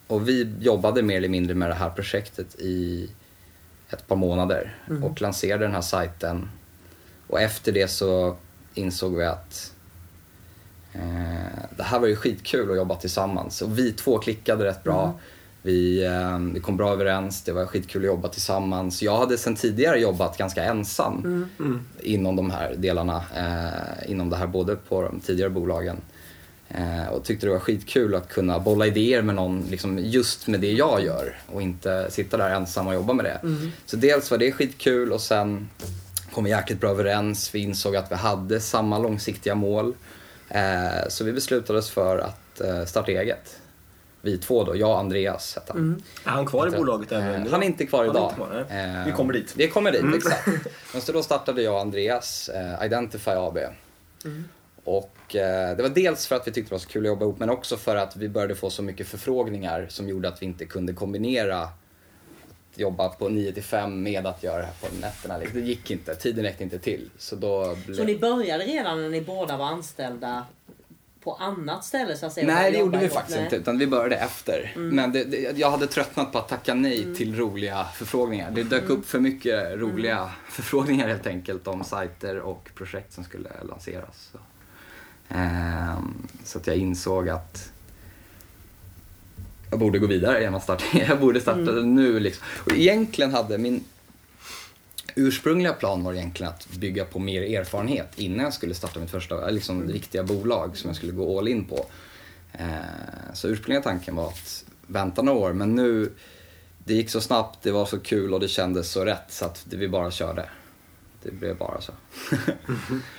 [0.07, 3.11] och vi jobbade mer eller mindre med det här projektet i
[3.91, 6.51] ett par månader och lanserade den här sajten.
[7.27, 8.37] Och efter det så
[8.75, 9.73] insåg vi att
[11.77, 13.63] det här var ju skitkul att jobba tillsammans.
[13.63, 15.15] Och vi två klickade rätt bra.
[15.63, 19.03] Vi, eh, vi kom bra överens, det var skitkul att jobba tillsammans.
[19.03, 21.47] Jag hade sedan tidigare jobbat ganska ensam
[22.01, 23.25] inom de här delarna.
[23.37, 25.97] Eh, inom det här både på de tidigare bolagen.
[26.69, 30.61] Eh, och tyckte det var skitkul att kunna bolla idéer med någon liksom just med
[30.61, 33.41] det jag gör och inte sitta där ensam och jobba med det.
[33.87, 35.69] Så dels var det skitkul och sen
[36.33, 37.55] kom vi jäkligt bra överens.
[37.55, 39.95] Vi insåg att vi hade samma långsiktiga mål.
[40.55, 43.59] Eh, så vi beslutade oss för att eh, starta eget.
[44.25, 46.03] Vi två då, jag och Andreas hette han.
[46.25, 47.51] Är han kvar i bolaget även Eh, nu?
[47.51, 48.25] Han är inte kvar idag.
[48.25, 48.67] inte kvar.
[48.71, 49.55] Eh, Vi kommer dit.
[49.57, 50.49] Vi kommer dit, exakt.
[50.93, 53.59] Men så då startade jag och Andreas eh, Identify AB.
[54.85, 57.25] Och eh, det var dels för att vi tyckte det var så kul att jobba
[57.25, 60.47] ihop men också för att vi började få så mycket förfrågningar som gjorde att vi
[60.47, 61.69] inte kunde kombinera
[62.79, 65.39] jobba på 9 till 5 med att göra det här på nätterna.
[65.39, 67.11] Det gick inte, tiden räckte inte till.
[67.19, 67.97] Så då blev...
[67.97, 70.47] Så ni började redan när ni båda var anställda
[71.21, 72.47] på annat ställe så att säga?
[72.47, 73.45] Nej, det gjorde vi faktiskt Nej.
[73.45, 73.57] inte.
[73.57, 74.73] Utan vi började efter.
[74.77, 78.51] Men det, det, jag hade tröttnat på att tacka nej till roliga förfrågningar.
[78.51, 83.51] Det dök upp för mycket roliga förfrågningar helt enkelt om sajter och projekt som skulle
[83.63, 84.31] lanseras.
[84.33, 84.39] Så,
[85.35, 87.72] Ehm, så att jag insåg att
[89.73, 90.85] jag borde gå vidare genom att starta.
[91.09, 92.45] Jag borde starta nu liksom.
[92.65, 93.85] Och egentligen hade min
[95.15, 99.51] ursprungliga plan var egentligen att bygga på mer erfarenhet innan jag skulle starta mitt första
[99.51, 101.87] liksom, riktiga bolag som jag skulle gå all in på.
[102.53, 102.67] Eh,
[103.35, 106.13] så ursprungliga tanken var att vänta några år men nu,
[106.79, 109.67] det gick så snabbt, det var så kul och det kändes så rätt så att
[109.71, 110.49] vi bara körde.
[111.23, 111.93] Det blev bara så.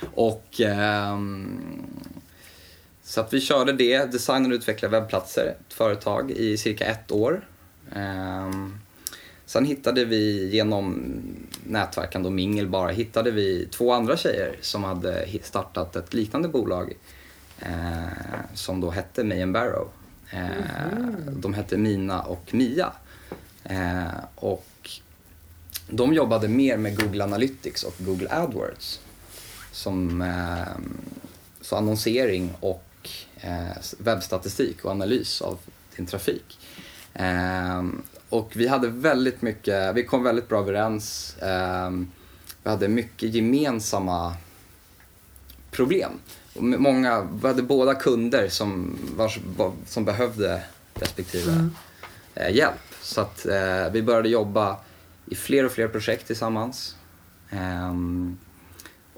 [0.13, 1.59] och ehm,
[3.13, 7.47] så att vi körde det, designade och utvecklade webbplatser, ett företag i cirka ett år.
[7.95, 8.79] Um,
[9.45, 11.13] Sen hittade vi genom
[11.63, 16.93] nätverkande och mingel bara, hittade vi två andra tjejer som hade startat ett liknande bolag
[17.61, 18.07] uh,
[18.53, 19.87] som då hette May and Barrow.
[20.31, 22.91] Eh, De hette Mina och Mia.
[23.71, 24.89] Uh, och
[25.89, 28.99] de jobbade mer med Google Analytics och Google AdWords.
[29.71, 30.97] Som ehm,
[31.61, 32.82] så annonsering och
[33.97, 35.59] webbstatistik och analys av
[35.95, 36.59] din trafik.
[37.13, 41.35] Ehm, och vi hade väldigt mycket, vi kom väldigt bra överens.
[41.41, 42.11] Ehm,
[42.63, 44.35] vi hade mycket gemensamma
[45.71, 46.11] problem.
[46.55, 49.39] Många, vi hade båda kunder som, vars,
[49.85, 51.69] som behövde respektive
[52.35, 52.95] eh, hjälp.
[53.01, 54.77] Så att eh, vi började jobba
[55.25, 56.95] i fler och fler projekt tillsammans.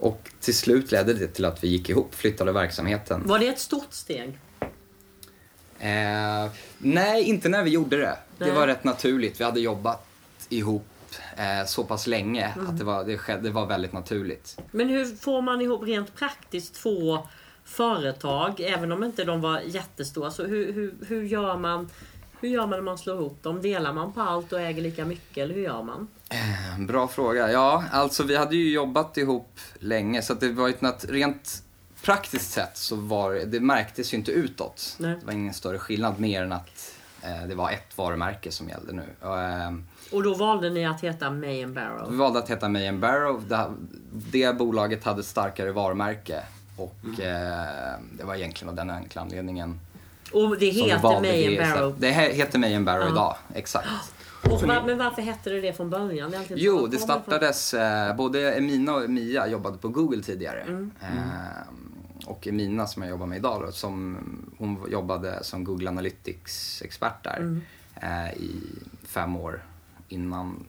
[0.05, 3.21] Och till slut ledde det till att vi gick ihop, flyttade verksamheten.
[3.25, 4.39] Var det ett stort steg?
[5.79, 8.17] Eh, nej, inte när vi gjorde det.
[8.37, 8.55] Det Nej.
[8.55, 9.39] var rätt naturligt.
[9.39, 10.07] Vi hade jobbat
[10.49, 10.87] ihop
[11.37, 14.57] eh, så pass länge att det var, det, skedde, det var väldigt naturligt.
[14.71, 17.27] Men hur får man ihop rent praktiskt två
[17.63, 20.31] företag, även om inte de var jättestora?
[20.31, 21.89] Så hur, hur, hur gör man?
[22.45, 23.61] Hur gör man när man slår ihop dem?
[23.61, 26.07] Delar man på allt och äger lika mycket eller hur gör man?
[26.29, 27.51] Eh, Bra fråga.
[27.51, 31.63] Ja, alltså vi hade ju jobbat ihop länge så att det var ju ett rent
[32.03, 34.95] praktiskt sett så var det, märktes ju inte utåt.
[34.99, 35.17] Nej.
[35.19, 38.93] Det var ingen större skillnad mer än att eh, det var ett varumärke som gällde
[38.93, 39.03] nu.
[39.21, 39.73] Och, eh,
[40.11, 42.11] Och då valde ni att heta May and Barrow.
[42.11, 43.43] vi valde att heta May and Barrow.
[43.47, 43.69] Det,
[44.11, 46.43] det bolaget hade ett starkare varumärke
[46.77, 49.79] och eh, det var egentligen av den enkla anledningen
[50.35, 51.57] Och det heter May and.
[51.75, 51.95] Barrow.
[51.97, 53.87] Det he- heter May and Barrow idag, exakt.
[54.43, 56.31] Och var, men varför hette det det från början?
[56.31, 60.61] Det Jo, det startades, eh, både Emina och Mia jobbade på Google tidigare.
[60.61, 60.91] Mm.
[61.01, 64.17] Eh, och Emina som jag jobbar med idag då, som,
[64.57, 67.61] hon jobbade som Google Analytics-expert där Mm.
[67.95, 68.61] eh, i
[69.03, 69.63] fem år
[70.07, 70.65] innan.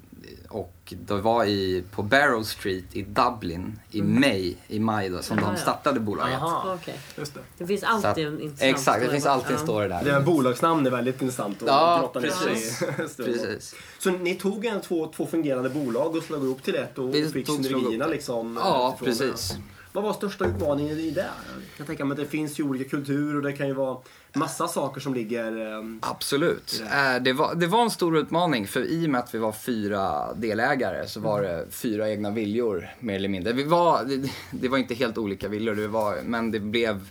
[0.49, 5.39] Och det var i, på Barrow Street i Dublin i maj, i maj då, som
[5.39, 5.45] Mm.
[5.49, 5.63] Ja, de ja.
[5.63, 6.33] startade bolaget.
[6.41, 7.01] Jaha, Okej.
[7.17, 7.41] just det.
[7.59, 10.05] Det finns Så att, alltid en intressant exakt, det finns alltid en story där.
[10.05, 12.21] Det här bolagsnamn är väldigt intressant att Ja, i.
[13.17, 13.75] Precis.
[13.99, 17.29] Så ni tog en, två, två fungerande bolag och slog ihop till ett och Vi
[17.29, 18.59] fick synergierna liksom?
[18.63, 19.57] Ja, utifrån precis.
[19.93, 21.27] Vad var största utmaningen i det?
[21.55, 23.99] Jag kan tänka mig att det finns ju olika kulturer och det kan ju vara
[24.37, 25.79] massa saker som ligger...
[25.79, 26.83] ehm, Absolut.
[26.91, 27.15] Ja.
[27.17, 29.53] Eh, Det var, det var en stor utmaning för i och med att vi var
[29.53, 33.53] fyra delägare så var det fyra egna viljor mer eller mindre.
[33.53, 37.11] Vi var, det, det var inte helt olika viljor, det var, men det blev,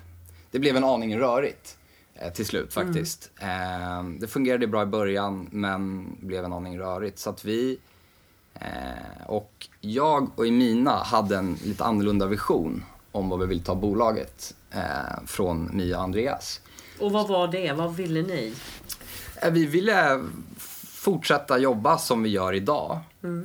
[0.51, 1.77] det blev en aning rörigt
[2.15, 3.31] eh, till slut faktiskt.
[3.39, 7.19] Eh, Det fungerade bra i början men blev en aning rörigt.
[7.19, 7.77] Så att vi
[8.53, 13.75] eh, och jag och Emina hade en lite annorlunda vision om vad vi vill ta
[13.75, 16.61] bolaget eh, från Mia och Andreas.
[16.99, 17.71] Och vad var det?
[17.73, 18.53] Vad ville ni?
[19.41, 20.23] Eh, Vi ville
[20.91, 22.99] fortsätta jobba som vi gör idag,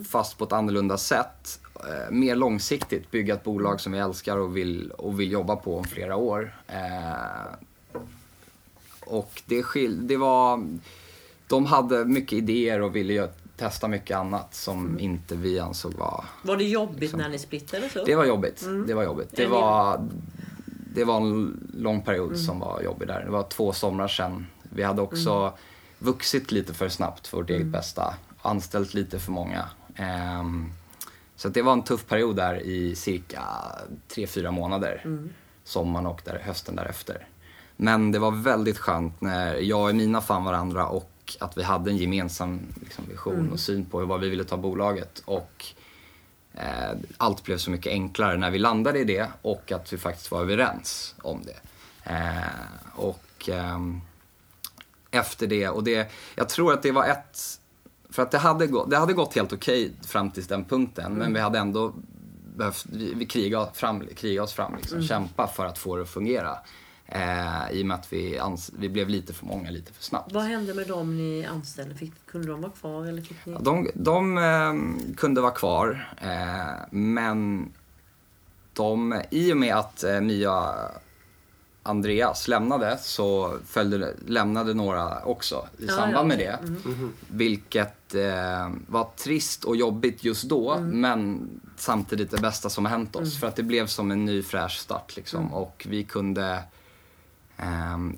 [0.08, 1.60] fast på ett annorlunda sätt.
[1.74, 5.78] Eh, Mer långsiktigt, bygga ett bolag som vi älskar och vill, och vill jobba på
[5.78, 6.56] om flera år.
[6.68, 8.00] Eh,
[9.06, 10.64] Och det, skil, det var...
[11.46, 16.24] De hade mycket idéer och ville testa mycket annat som inte vi ansåg var...
[16.42, 18.06] Var det jobbigt när ni splittrades upp?
[18.06, 18.64] Det var jobbigt.
[18.86, 19.28] Det var jobbigt.
[19.32, 20.08] Det var,
[20.94, 23.24] det var en lång period som var jobbig där.
[23.24, 24.46] Det var två somrar sedan.
[24.62, 25.52] Vi hade också
[25.98, 28.14] vuxit lite för snabbt för vårt eget bästa.
[28.42, 29.64] Anställt lite för många.
[29.96, 30.72] Ehm,
[31.36, 33.42] så det var en tuff period där i cirka
[34.08, 35.02] tre fyra månader.
[35.64, 37.26] Sommaren och där, hösten därefter.
[37.76, 41.90] Men det var väldigt skönt när jag och Mina fann varandra och att vi hade
[41.90, 45.22] en gemensam liksom, vision och syn på vad vi ville ta bolaget.
[45.24, 45.66] Och
[47.16, 50.40] allt blev så mycket enklare när vi landade i det och att vi faktiskt var
[50.40, 51.60] överens om det.
[52.10, 54.00] Eh, och ehm,
[55.10, 57.60] efter det, och det, jag tror att det var ett,
[58.10, 61.34] för att det hade, gått, det hade gått helt okej fram till den punkten men
[61.34, 61.92] vi hade ändå
[62.56, 66.08] behövt, vi, vi kriga, fram, kriga oss fram, liksom, kämpa för att få det att
[66.08, 66.58] fungera.
[67.12, 70.32] Eh, I och med att vi, ans, vi blev lite för många lite för snabbt.
[70.32, 71.94] Vad hände med dem ni anställde?
[71.94, 73.52] Fick, kunde de vara kvar eller fick ni...
[73.52, 77.68] Ja, De, de eh, kunde vara kvar, eh, men
[78.72, 80.74] de, i och med att eh, Mia
[81.82, 86.58] Andreas lämnade så följde, lämnade några också i Ja, samband ja, med det.
[87.28, 91.00] Vilket eh, var trist och jobbigt just då, Mm.
[91.00, 93.40] men samtidigt det bästa som har hänt oss.
[93.40, 95.40] För att det blev som en ny fräsch start liksom.
[95.40, 95.52] Mm.
[95.54, 96.62] Och vi kunde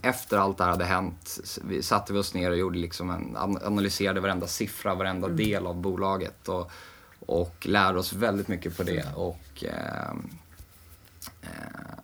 [0.03, 3.37] Efter allt det här hade hänt vi satte vi oss ner och gjorde liksom en,
[3.37, 5.37] an- analyserade varenda siffra, varenda Mm.
[5.37, 6.71] del av bolaget och,
[7.27, 9.05] och lärde oss väldigt mycket på det.
[9.15, 10.31] Och ehm,
[11.43, 11.49] eh,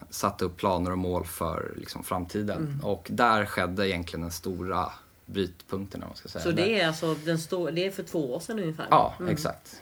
[0.09, 2.57] satte upp planer och mål för liksom, framtiden.
[2.57, 2.79] Mm.
[2.85, 4.91] Och där skedde egentligen den stora
[5.25, 6.43] brytpunkten, man ska säga.
[6.43, 8.87] Så det är alltså den stor, det är för två år sedan ungefär?
[8.89, 9.81] Ja, exakt.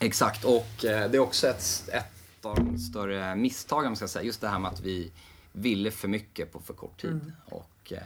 [0.00, 4.22] Exakt, och eh, det är också ett, ett av de större misstagen, man ska säga.
[4.24, 5.10] Just det här med att vi
[5.56, 7.32] ville för mycket på för kort tid.
[7.44, 7.98] Och eh,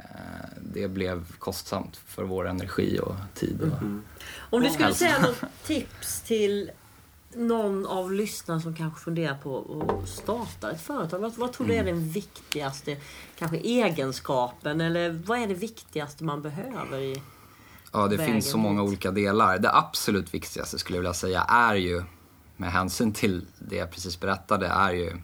[0.74, 3.60] det blev kostsamt för vår energi och tid.
[3.62, 3.82] Och,
[4.56, 4.98] Om du skulle hälsa.
[4.98, 6.70] säga något tips till
[7.34, 11.18] någon av lyssnarna som kanske funderar på att starta ett företag.
[11.18, 11.94] Vad, vad tror du är Mm.
[11.94, 12.96] den viktigaste
[13.38, 17.22] kanske egenskapen eller vad är det viktigaste man behöver i
[17.92, 18.88] Ja, det vägen finns så många dit.
[18.88, 19.58] olika delar.
[19.58, 22.02] Det absolut viktigaste skulle jag vilja säga är ju,
[22.56, 25.16] med hänsyn till det jag precis berättade, är ju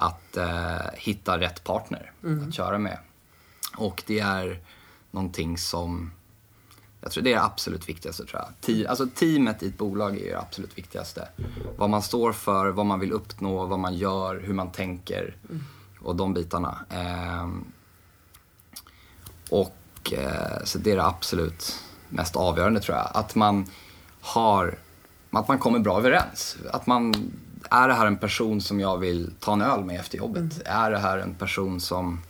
[0.00, 2.12] att eh, hitta rätt partner
[2.48, 2.98] att köra med.
[3.76, 4.60] Och det är
[5.10, 6.12] någonting som,
[7.00, 8.48] jag tror det är det absolut viktigaste tror jag.
[8.60, 11.28] Te- alltså teamet i ett bolag är det absolut viktigaste.
[11.76, 15.36] Vad man står för, vad man vill uppnå, vad man gör, hur man tänker
[16.00, 16.78] och de bitarna.
[16.90, 17.64] Ehm,
[19.50, 23.10] och eh, så det är det absolut mest avgörande tror jag.
[23.14, 23.66] Att man
[24.20, 24.78] har,
[25.30, 26.56] att man kommer bra överens.
[26.70, 27.14] Att man,
[27.70, 30.62] är det här en person som jag vill ta en öl med efter jobbet?
[30.64, 32.20] Är det här en person som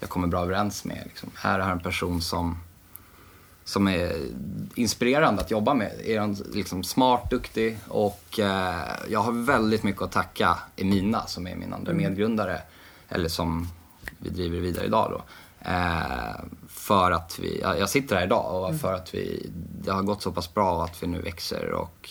[0.00, 1.02] jag kommer bra överens med?
[1.04, 1.30] Liksom?
[1.42, 2.56] Är det här en person som
[3.64, 4.12] som är
[4.74, 5.92] inspirerande att jobba med.
[6.04, 8.74] Är han liksom smart, duktig och eh,
[9.08, 12.60] jag har väldigt mycket att tacka Emina som är min andra medgrundare,
[13.08, 13.68] eller som
[14.18, 15.22] vi driver vidare idag då.
[15.70, 19.50] Eh, för att vi, ja, jag sitter här idag och för att vi,
[19.84, 22.10] det har gått så pass bra att vi nu växer och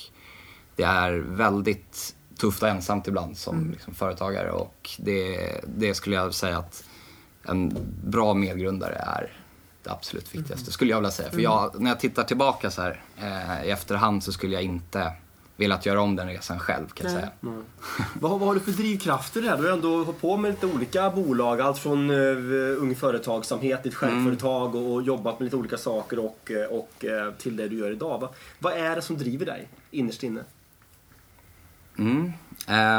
[0.75, 6.33] det är väldigt tufft och ensamt ibland som liksom, företagare och det, det skulle jag
[6.33, 6.83] säga att
[7.45, 9.31] en bra medgrundare är
[9.83, 11.31] det absolut viktigaste, skulle jag vilja säga.
[11.31, 15.11] För jag, när jag tittar tillbaka så här eh, i efterhand så skulle jag inte
[15.57, 17.21] velat göra om den resan själv kan jag Nej.
[17.21, 17.63] säga.
[18.19, 19.57] Vad, har- vad har du för drivkrafter där?
[19.57, 21.61] Du har ändå hållit på med lite olika bolag.
[21.61, 26.51] Allt från uh, ung företagsamhet, ditt självföretag och, och jobbat med lite olika saker och,
[26.69, 28.19] och eh, till det du gör idag.
[28.21, 28.29] Va,
[28.59, 30.43] vad är det som driver dig innerst inne?
[31.97, 32.33] Mm.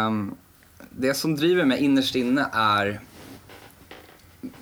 [0.07, 0.37] Um,
[0.91, 3.01] det som driver mig innerst inne är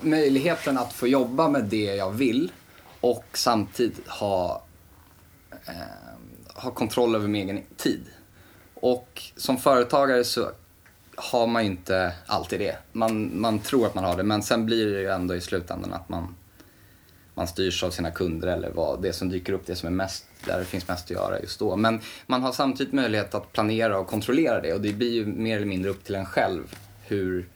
[0.00, 2.52] möjligheten att få jobba med det jag vill
[3.00, 4.62] och samtidigt ha,
[5.66, 8.04] ehm, ha kontroll över min egen tid.
[8.74, 10.50] Och som företagare så
[11.16, 12.76] har man ju inte alltid det.
[12.92, 15.92] Man, man tror att man har det men sen blir det ju ändå i slutändan
[15.92, 16.34] att man,
[17.34, 20.26] man styrs av sina kunder eller vad det som dyker upp, det som är mest,
[20.46, 21.76] där det finns mest att göra just då.
[21.76, 25.56] Men man har samtidigt möjlighet att planera och kontrollera det och det blir ju mer
[25.56, 27.48] eller mindre upp till en själv hur,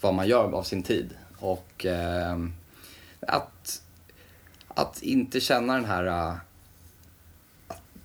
[0.00, 1.10] vad man gör av sin tid.
[1.38, 2.38] Och eh,
[3.20, 3.82] att,
[4.68, 6.34] att inte känna den här eh,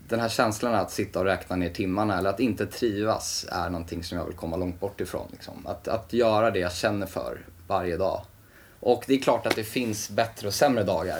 [0.07, 4.03] den här känslan att sitta och räkna ner timmarna eller att inte trivas är någonting
[4.03, 5.27] som jag vill komma långt bort ifrån.
[5.31, 5.67] Liksom.
[5.67, 8.21] Att, att göra det jag känner för varje dag.
[8.85, 11.19] Och det är klart att det finns bättre och sämre dagar.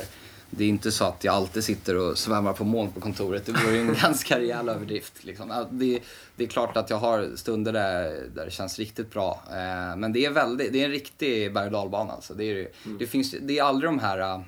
[0.50, 3.46] Det är inte så att jag alltid sitter och svävar på moln på kontoret.
[3.46, 5.24] Det vore en ganska rejäl överdrift.
[5.24, 5.66] Liksom.
[5.70, 6.00] Det,
[6.36, 9.44] det är klart att jag har stunder där, där det känns riktigt bra.
[9.50, 12.14] Eh, men det är, väldigt, det är en riktig berg och dalbana.
[12.14, 12.34] Alltså.
[12.34, 12.68] Det, är,
[13.00, 14.42] det, finns, det är aldrig de här eh,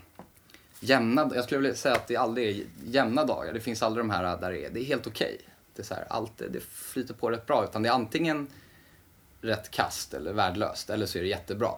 [0.79, 3.53] jämna, jag skulle vilja säga att det aldrig är jämna dagar.
[3.53, 5.37] Det finns aldrig de här där det är, det är helt okej.
[5.75, 7.63] Det är så här, allt, det flyter på rätt bra.
[7.63, 8.47] Utan det är antingen
[9.41, 11.71] rätt kast eller värdelöst eller så är det jättebra.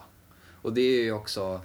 [0.62, 1.62] Och det är ju också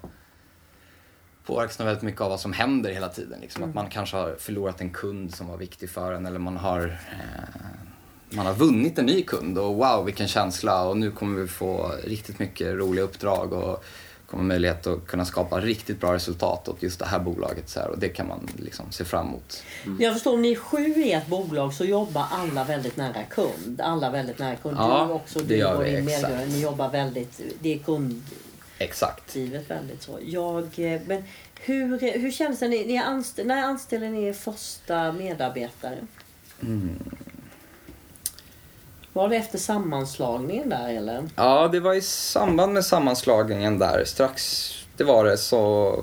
[1.46, 3.40] påverkas nog väldigt mycket av vad som händer hela tiden.
[3.40, 3.64] Liksom.
[3.64, 6.98] Att man kanske har förlorat en kund som var viktig för en eller man har,
[7.12, 11.48] eh, man har vunnit en ny kund och wow vilken känsla och nu kommer vi
[11.48, 13.84] få riktigt mycket roliga uppdrag och
[14.26, 17.68] kommer möjlighet att kunna skapa riktigt bra resultat åt just det här bolaget.
[17.68, 19.62] Så här, och det kan man liksom se fram emot.
[19.98, 23.80] Jag förstår om ni är sju i ett bolag så jobbar alla väldigt nära kund.
[23.80, 24.76] Alla väldigt nära kund.
[24.78, 26.06] Ja, du också, det gör vi, exakt.
[26.06, 26.46] medgrundare.
[26.46, 27.78] Ni jobbar väldigt, det är
[28.78, 29.32] Exakt.
[29.32, 30.18] kunddrivet väldigt så.
[30.22, 31.24] Jag, eh, men
[31.60, 32.68] hur, hur känns det?
[32.68, 35.98] Ni, ni anst- när anställer ni er första medarbetare?
[36.62, 36.98] Mm.
[39.12, 41.28] Var det efter sammanslagningen där eller?
[41.36, 44.04] Ja, det var i samband med sammanslagningen där.
[44.04, 45.98] Strax, det var det, så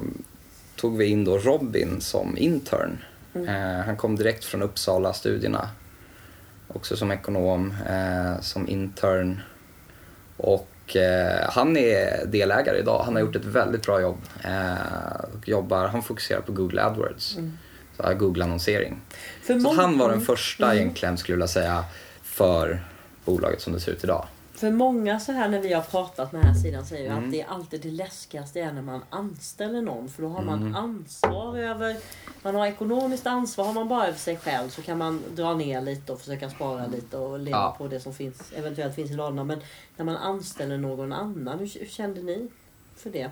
[0.75, 2.97] tog vi in då Robin som intern.
[3.33, 5.69] Eh, han kom direkt från Uppsala-studierna.
[6.67, 9.41] Också som ekonom, eh, som intern.
[10.37, 13.03] Och eh, han är delägare idag.
[13.05, 14.17] Han har gjort ett väldigt bra jobb.
[14.43, 14.73] Eh,
[15.45, 17.37] jobbar, han fokuserar på Google AdWords.
[17.97, 19.01] Så här Google-annonsering.
[19.47, 20.77] Så han var den första Mm.
[20.77, 21.83] egentligen, skulle jag vilja säga,
[22.23, 22.83] för
[23.25, 24.25] bolaget som det ser ut idag.
[24.61, 27.23] För många så här när vi har pratat med den här sidan säger Mm.
[27.25, 30.09] att det är alltid det läskigaste är när man anställer någon.
[30.09, 30.59] För då har Mm.
[30.71, 31.95] man ansvar över,
[32.43, 33.65] man har ekonomiskt ansvar.
[33.65, 36.87] Har man bara över sig själv så kan man dra ner lite och försöka spara
[36.87, 37.75] lite och leva Ja.
[37.77, 39.43] på det som finns, eventuellt finns i ladorna.
[39.43, 39.61] Men
[39.97, 42.47] när man anställer någon annan, hur, hur kände ni
[42.95, 43.29] för det?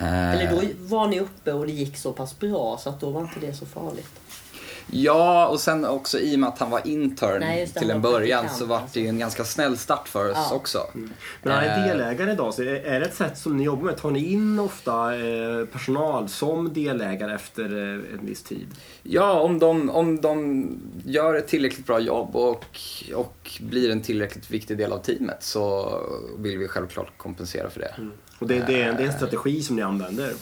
[0.00, 3.10] Eh, Eller då var ni uppe och det gick så pass bra så att då
[3.10, 4.10] var inte det så farligt.
[4.90, 8.44] Ja, och sen också i och med att han var intern Nej, till en början
[8.48, 8.94] så var alltså.
[8.94, 10.54] det ju en ganska snäll start för oss Ja.
[10.56, 10.86] också.
[11.42, 13.96] Men han är Eh, delägare idag, så är det ett sätt som ni jobbar med?
[13.96, 18.66] Tar ni in ofta eh, personal som delägare efter eh, en viss tid?
[19.02, 20.66] Ja, om de, om de
[21.04, 22.64] gör ett tillräckligt bra jobb och,
[23.14, 26.00] och blir en tillräckligt viktig del av teamet så
[26.38, 27.94] vill vi självklart kompensera för det.
[28.38, 30.32] Och det, det, är, det är en strategi som ni använder?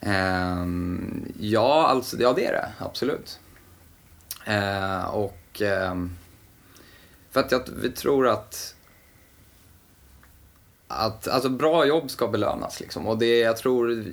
[0.00, 2.68] Ehm, ja, alltså, ja, det är det.
[2.78, 3.38] Absolut.
[4.44, 6.10] Eh, och ehm,
[7.30, 8.74] för att jag, vi tror att
[10.88, 12.80] att alltså, bra jobb ska belönas.
[12.80, 13.06] Liksom.
[13.06, 14.04] Och det, jag tror,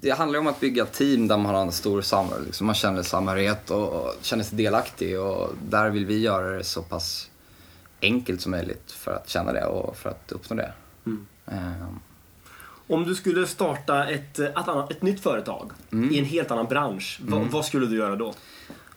[0.00, 3.02] det handlar om att bygga team där man har en stor sam, liksom, man känner
[3.02, 5.20] samhörighet och, och känner sig delaktig.
[5.20, 7.30] Och där vill vi göra det så pass
[8.02, 10.72] enkelt som möjligt för att känna det och för att uppnå det.
[11.06, 11.26] Mm.
[11.46, 11.98] Ehm,
[12.86, 16.10] Om du skulle starta ett, ett, annat, ett nytt företag Mm.
[16.10, 18.34] i en helt annan bransch, vad, vad skulle du göra då?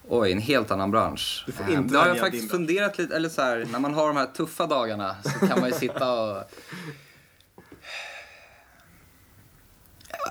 [0.08, 1.42] Oj, en helt annan bransch.
[1.46, 3.94] Du får Eh, inte det har jag faktiskt funderat lite, eller så här, när man
[3.94, 6.42] har de här tuffa dagarna så kan man ju sitta och...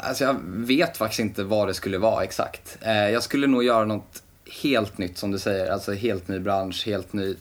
[0.04, 2.78] Alltså jag vet faktiskt inte vad det skulle vara exakt.
[2.82, 4.24] Eh, jag skulle nog göra något
[4.64, 5.72] helt nytt som du säger.
[5.72, 7.36] Alltså helt ny bransch, helt ny.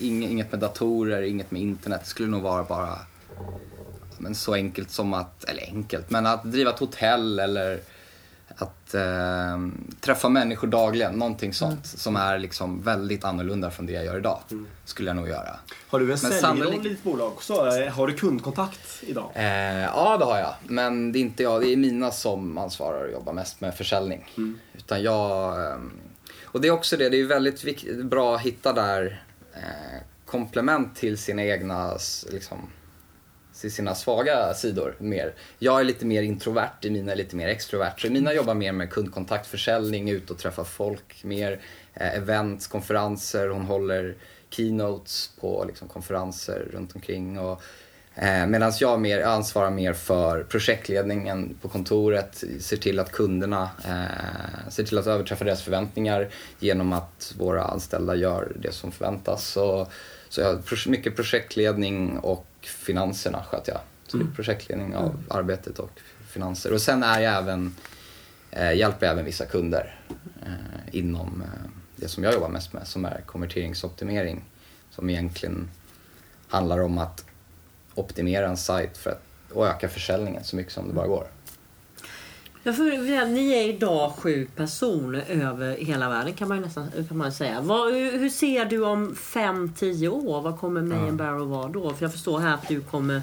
[0.00, 2.00] Inget med datorer, inget med internet.
[2.04, 2.98] Det skulle nog vara bara
[4.18, 7.80] men så enkelt som att, eller enkelt, men att driva ett hotell eller
[8.56, 9.02] att eh,
[10.00, 11.82] träffa människor dagligen, någonting sånt mm.
[11.84, 14.40] som är liksom väldigt annorlunda från det jag gör idag.
[14.50, 14.66] Mm.
[14.84, 15.56] Skulle jag nog göra.
[15.88, 17.52] Har du en säljroll i ditt bolag också?
[17.52, 19.30] Eh, har du kundkontakt idag?
[19.34, 20.54] Eh, ja, det har jag.
[20.66, 24.32] Men det är inte jag, det är Mina som ansvarar och jobbar mest med försäljning.
[24.36, 24.58] Mm.
[24.72, 25.60] Utan jag...
[25.66, 25.76] Eh,
[26.44, 29.24] och det är också det, det är väldigt bra att hitta där
[29.54, 31.98] eh, komplement till sina egna
[32.32, 32.58] liksom,
[33.54, 35.34] sina svaga sidor mer.
[35.58, 38.00] Jag är lite mer introvert, Emina är lite mer extrovert.
[38.00, 41.60] Så Emina jobbar mer med kundkontakt, försäljning, ut och träffa folk mer.
[41.94, 44.14] Eh, events, konferenser, hon håller
[44.50, 47.38] keynotes på liksom, konferenser runt omkring.
[47.38, 47.62] Och,
[48.14, 54.70] eh, Medan jag mer, ansvarar mer för projektledningen på kontoret, ser till att kunderna, eh,
[54.70, 56.28] ser till att överträffa deras förväntningar
[56.58, 59.56] genom att våra anställda gör det som förväntas.
[59.56, 59.88] Och,
[60.34, 63.80] så jag mycket projektledning och finanserna sköter jag.
[64.06, 64.34] Så mm.
[64.34, 65.24] projektledning av mm.
[65.28, 66.72] arbetet och finanser.
[66.72, 67.74] Och sen är jag även,
[68.50, 70.00] eh, hjälper jag även vissa kunder
[70.42, 74.44] eh, inom eh, det som jag jobbar mest med som är konverteringsoptimering.
[74.90, 75.70] Som egentligen
[76.48, 77.24] handlar om att
[77.94, 79.22] optimera en sajt för att
[79.52, 81.26] och öka försäljningen så mycket som det bara går.
[82.66, 87.32] Jag får, ni är idag sju personer över hela världen kan man nästan kan man
[87.32, 87.60] säga.
[87.60, 90.40] Vad, hur ser du om fem, tio år?
[90.40, 91.94] Vad kommer May and Barrow vara då?
[91.94, 93.22] För jag förstår här att du kommer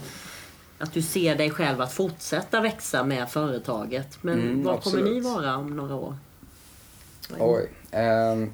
[0.79, 4.17] att du ser dig själv att fortsätta växa med företaget.
[4.21, 6.15] Men mm, vad kommer ni vara om några år?
[7.39, 7.69] Oj.
[7.91, 8.53] Um,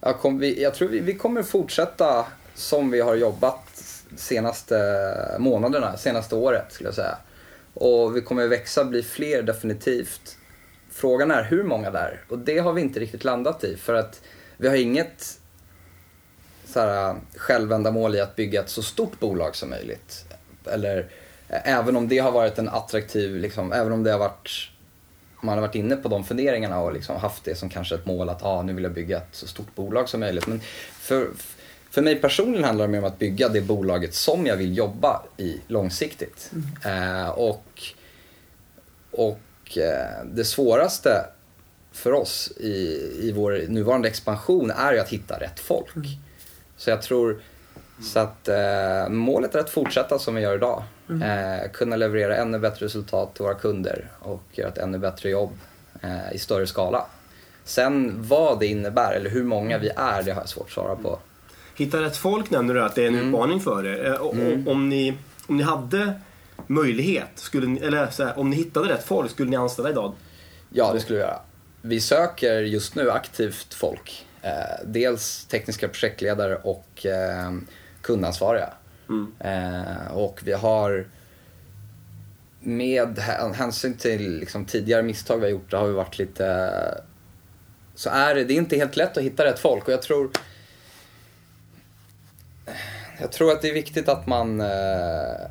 [0.00, 3.84] jag, kom, vi, jag tror vi, vi kommer fortsätta som vi har jobbat
[4.16, 4.76] senaste
[5.38, 7.18] månaderna, senaste året skulle jag säga.
[7.80, 10.36] Och vi kommer växa, bli fler definitivt.
[10.90, 12.24] Frågan är hur många där?
[12.28, 14.22] Och det har vi inte riktigt landat i för att
[14.56, 15.38] vi har inget
[16.64, 20.24] så här, äh, självändamål i att bygga ett så stort bolag som möjligt.
[20.64, 20.98] Eller
[21.48, 24.50] äh, även om det har varit en attraktiv, liksom, även om det har varit
[25.42, 28.28] man har varit inne på de funderingarna och liksom haft det som kanske ett mål
[28.28, 30.46] att ah, nu vill jag bygga ett så stort bolag som möjligt.
[30.46, 30.60] Men
[30.92, 31.59] för, för
[31.94, 35.60] mig personligen handlar det mer om att bygga det bolaget som jag vill jobba i
[35.66, 36.50] långsiktigt.
[36.52, 37.22] Mm.
[37.22, 37.82] Eh, och
[39.10, 41.26] och eh, det svåraste
[41.92, 42.70] för oss i,
[43.20, 45.96] i vår nuvarande expansion är ju att hitta rätt folk.
[45.96, 46.08] Mm.
[46.76, 47.40] Så jag tror
[48.02, 50.82] så att eh, målet är att fortsätta som vi gör idag.
[51.08, 51.22] Mm.
[51.22, 55.58] Eh, kunna leverera ännu bättre resultat till våra kunder och göra ett ännu bättre jobb
[56.02, 57.06] eh, i större skala.
[57.64, 60.96] Sen vad det innebär eller hur många vi är, det har jag svårt att svara
[60.96, 61.18] på.
[61.80, 63.26] Hitta rätt folk nämner du att det är en mm.
[63.26, 64.04] utmaning för er.
[64.04, 64.68] Eh, mm.
[64.68, 65.14] Om, ni,
[65.46, 66.12] om ni hade
[66.66, 70.14] möjlighet, skulle ni, eller så här, om ni hittade rätt folk, skulle ni anställa idag?
[70.70, 71.40] Ja, det skulle vi göra.
[71.82, 74.26] Vi söker just nu aktivt folk.
[74.42, 74.50] Eh,
[74.84, 77.52] dels tekniska projektledare och eh,
[78.02, 78.70] kundansvariga.
[79.08, 79.32] Mm.
[79.38, 81.06] Eh, och vi har
[82.60, 83.18] med
[83.54, 86.70] hänsyn till liksom, tidigare misstag vi har gjort, det har vi varit lite...
[87.94, 90.30] Så är det, det är inte helt lätt att hitta rätt folk och jag tror
[93.20, 95.46] jag tror att det är viktigt att man, eh,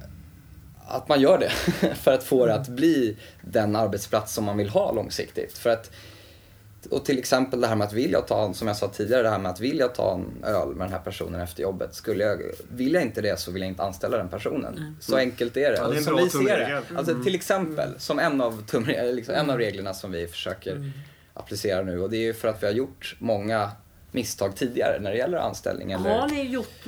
[0.88, 1.50] att man gör det
[1.96, 5.58] för att få det att bli den arbetsplats som man vill ha långsiktigt.
[5.58, 5.92] För att,
[6.90, 9.40] och till exempel det här med att vilja ta, som jag sa tidigare, det här
[9.40, 11.96] med att vilja ta en öl med den här personen efter jobbet.
[11.96, 12.42] Skulle jag,
[12.72, 14.78] vill jag inte det så vill jag inte anställa den personen.
[14.78, 14.96] Mm.
[15.00, 15.78] Så enkelt är det.
[15.78, 16.84] Ja, det är som vi ser det.
[16.98, 18.64] Alltså, till exempel, som en av,
[19.14, 20.92] liksom, en av reglerna som vi försöker mm.
[21.34, 22.02] applicera nu.
[22.02, 23.72] Och det är ju för att vi har gjort många
[24.12, 25.92] misstag tidigare när det gäller anställning?
[25.92, 26.20] Eller...
[26.20, 26.84] Har ni gjort,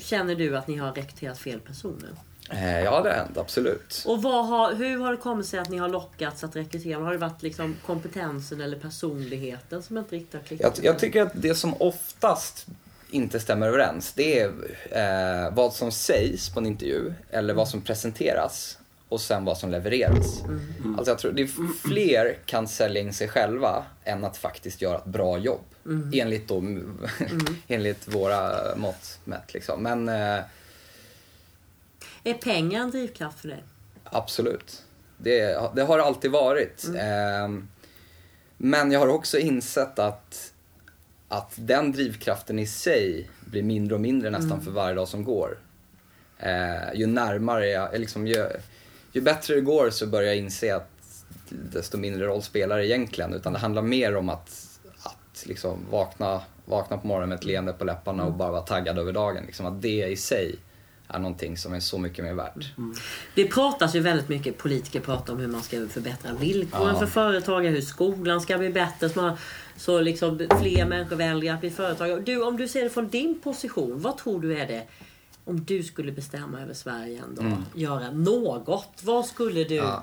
[0.00, 2.10] känner du att ni har rekryterat fel personer?
[2.50, 3.38] Eh, ja, det har hänt.
[3.38, 4.04] Absolut.
[4.06, 6.98] Och har, hur har det kommit sig att ni har lockats att rekrytera?
[7.00, 10.78] Har det varit liksom kompetensen eller personligheten som inte riktigt har klickat?
[10.78, 12.66] Jag, jag tycker att det som oftast
[13.10, 14.48] inte stämmer överens, det är
[14.90, 18.78] eh, vad som sägs på en intervju eller vad som presenteras
[19.08, 20.42] och sen vad som levereras.
[20.44, 20.94] Mm.
[20.98, 24.98] Alltså jag tror det är fler kan sälja in sig själva än att faktiskt göra
[24.98, 25.64] ett bra jobb.
[25.86, 26.10] Mm.
[26.14, 27.06] Enligt, då, mm.
[27.68, 29.54] enligt våra mått mätt.
[29.54, 29.82] Liksom.
[29.82, 30.44] Men, eh,
[32.24, 33.62] är pengar en drivkraft för dig?
[34.04, 34.82] Absolut.
[35.16, 36.86] Det, det har det alltid varit.
[36.96, 37.48] Eh,
[38.56, 40.52] men jag har också insett att,
[41.28, 44.64] att den drivkraften i sig blir mindre och mindre nästan mm.
[44.64, 45.58] för varje dag som går.
[46.38, 48.48] Eh, ju närmare jag, liksom, ju,
[49.12, 50.90] ju bättre det går så börjar jag inse att
[51.48, 53.34] desto mindre roll spelar det egentligen.
[53.34, 57.72] Utan det handlar mer om att, att liksom vakna, vakna på morgonen med ett leende
[57.72, 59.44] på läpparna och bara vara taggad över dagen.
[59.46, 60.56] Liksom att det i sig
[61.08, 62.72] är någonting som är så mycket mer värt.
[63.34, 66.98] Det pratas ju väldigt mycket, politiker pratar om hur man ska förbättra villkoren Ja.
[66.98, 69.36] för företagare, hur skolan ska bli bättre, så, man,
[69.76, 72.20] så liksom fler människor väljer att bli företagare.
[72.20, 74.82] Du, om du ser det från din position, vad tror du är det
[75.48, 79.86] om du skulle bestämma över Sverige en dag, göra något, vad skulle du Mm.
[79.90, 80.02] Ja.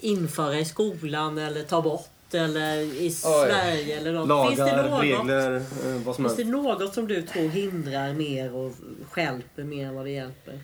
[0.00, 4.46] införa i skolan eller ta bort eller i Sverige eller något?
[4.48, 5.02] Finns det Lagar, något?
[5.02, 8.72] regler, eh, vad som Finns det något som du tror hindrar mer och
[9.10, 10.60] stjälper mer än vad det hjälper?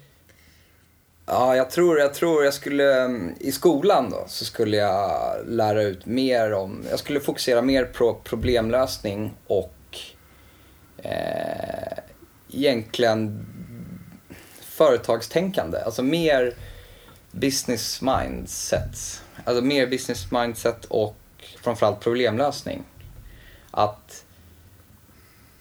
[1.26, 6.06] Ja, jag tror, jag tror jag skulle, i skolan då, så skulle jag lära ut
[6.06, 9.74] mer om, jag skulle fokusera mer på problemlösning och
[10.96, 11.98] eh,
[12.52, 13.46] egentligen
[14.74, 15.78] företagstänkande.
[15.78, 16.54] Alltså mer
[17.30, 19.22] business mindset.
[19.44, 21.16] Alltså mer business mindset och
[21.62, 22.84] framförallt problemlösning.
[23.70, 24.24] Att,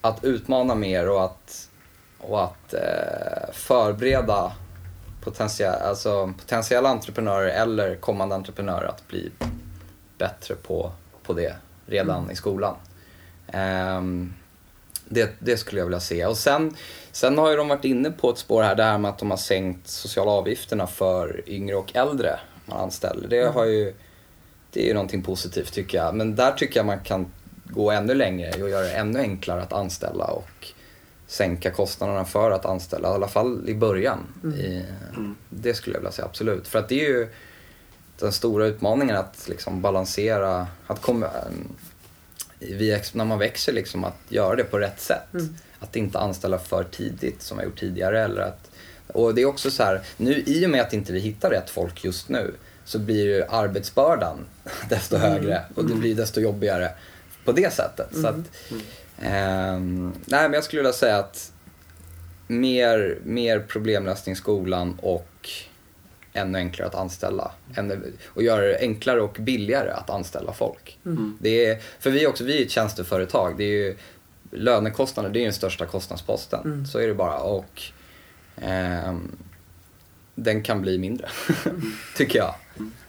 [0.02, 1.70] att utmana mer och att,
[2.18, 4.52] och att eh, förbereda
[5.22, 9.32] potentiella, alltså potentiella entreprenörer eller kommande entreprenörer att bli
[10.18, 10.92] bättre på,
[11.24, 11.56] på det
[11.86, 12.76] redan i skolan.
[13.48, 14.34] Ehm,
[15.10, 16.26] det, det skulle jag vilja se.
[16.26, 16.76] Och sen,
[17.12, 19.30] sen har ju de varit inne på ett spår här, det här med att de
[19.30, 23.28] har sänkt sociala avgifterna för yngre och äldre man anställer.
[23.28, 23.94] Det, har ju,
[24.72, 26.16] det är ju någonting positivt tycker jag.
[26.16, 27.32] Men där tycker jag man kan
[27.66, 30.68] gå ännu längre och göra det ännu enklare att anställa och
[31.28, 34.20] sänka kostnaderna för att anställa, i alla fall i början.
[34.44, 34.86] I,
[35.50, 36.68] det skulle jag vilja säga, absolut.
[36.68, 37.28] För att det är ju
[38.20, 41.30] den stora utmaningen att liksom balansera, att komma,
[42.70, 45.28] vi, när man växer, liksom, att göra det på rätt sätt.
[45.80, 48.24] Att inte anställa för tidigt som jag gjort tidigare.
[48.24, 48.72] Eller att,
[49.08, 51.70] och det är också så här, nu i och med att inte vi hittar rätt
[51.70, 52.54] folk just nu
[52.86, 54.46] så blir ju arbetsbördan
[54.90, 56.92] desto högre och det blir desto jobbigare
[57.46, 58.08] på det sättet.
[58.12, 58.36] Så att,
[59.22, 61.52] ehm, nej, men jag skulle vilja säga att
[62.48, 65.28] mer, mer problemlösning i skolan och
[66.34, 67.52] ännu enklare att anställa.
[67.76, 71.00] Ännu, och göra det enklare och billigare att anställa folk.
[71.40, 73.58] Det är, för vi är också, vi är ett tjänsteföretag.
[73.58, 73.98] Det är ju,
[74.52, 76.88] lönekostnader det är den största kostnadsposten.
[76.88, 77.40] Så är det bara.
[77.40, 77.82] Och
[78.56, 79.32] ehm,
[80.36, 81.30] den kan bli mindre,
[82.18, 82.56] tycker jag.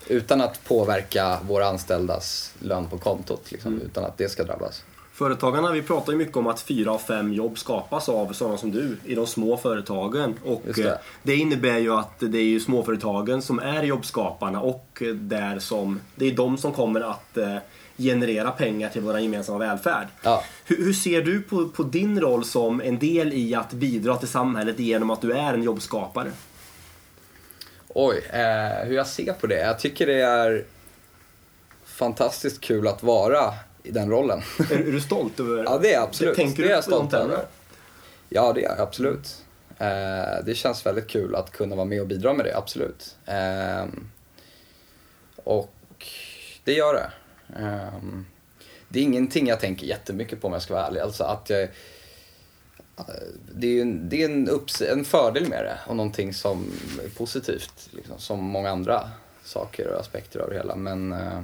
[0.08, 3.52] Utan att påverka våra anställdas lön på kontot.
[3.52, 4.84] Liksom, Utan att det ska drabbas.
[5.14, 8.70] Företagarna, vi pratar ju mycket om att fyra av fem jobb skapas av sådana som
[8.70, 10.34] du i de små företagen.
[10.44, 10.82] Och det.
[10.82, 11.00] det.
[11.22, 16.26] det innebär ju att det är ju småföretagen som är jobbskaparna och där som, det
[16.26, 17.56] är de som kommer att eh,
[17.96, 20.06] generera pengar till vår gemensamma välfärd.
[20.22, 20.44] Ja.
[20.64, 24.28] Hur, hur ser du på, på din roll som en del i att bidra till
[24.28, 26.30] samhället genom att du är en jobbskapare?
[27.88, 29.60] Oj, eh, hur jag ser på det?
[29.60, 30.64] Jag tycker det är
[31.84, 33.54] fantastiskt kul att vara
[33.84, 34.42] i den rollen.
[34.70, 36.36] Är, är du stolt över Ja, det är absolut.
[36.36, 37.38] Tänker det är jag stolt över.
[38.28, 39.44] Ja, det är jag absolut.
[39.78, 43.16] Eh, det känns väldigt kul att kunna vara med och bidra med det, absolut.
[43.26, 43.86] Eh,
[45.36, 46.06] och
[46.64, 47.10] det gör det.
[47.60, 47.98] Eh,
[48.88, 51.00] det är ingenting jag tänker jättemycket på om jag ska vara ärlig.
[51.00, 51.68] Alltså att jag,
[53.54, 56.72] det är ju en, det är en, upps, en fördel med det och någonting som
[57.04, 57.88] är positivt.
[57.90, 59.10] Liksom, som många andra
[59.44, 60.76] saker och aspekter av det hela.
[60.76, 61.42] Men eh,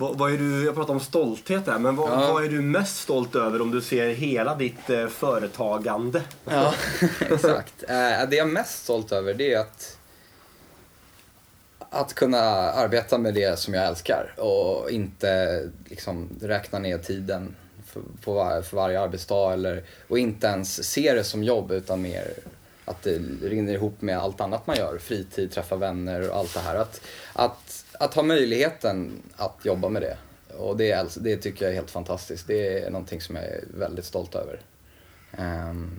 [0.00, 2.32] Vad, vad är du, jag pratar om stolthet här, men vad, Ja.
[2.32, 6.22] vad är du mest stolt över om du ser hela ditt eh, företagande?
[6.44, 6.74] Ja,
[7.20, 7.82] exakt.
[7.82, 7.88] Eh,
[8.28, 9.98] det jag är mest stolt över det är att
[11.90, 12.40] att kunna
[12.72, 17.54] arbeta med det som jag älskar och inte liksom räkna ner tiden
[17.86, 22.02] för, på var, för varje arbetsdag eller, och inte ens se det som jobb utan
[22.02, 22.32] mer
[22.84, 24.98] att det rinner ihop med allt annat man gör.
[24.98, 26.74] Fritid, träffa vänner och allt det här.
[26.76, 27.00] Att,
[27.32, 27.67] att,
[27.98, 30.16] att ha möjligheten att jobba med det.
[30.56, 32.46] Och det, är, det tycker jag är helt fantastiskt.
[32.46, 34.60] Det är någonting som jag är väldigt stolt över.
[35.32, 35.90] Ehm,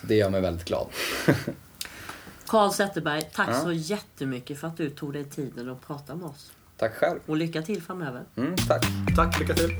[0.00, 0.86] så det gör mig väldigt glad.
[2.46, 3.60] Karl Zetterberg, tack Ja.
[3.60, 6.52] så jättemycket för att du tog dig tiden att prata med oss.
[6.76, 7.18] Tack själv.
[7.26, 8.22] Och lycka till framöver.
[8.36, 8.86] Mm, tack.
[9.16, 9.70] Tack, lycka till!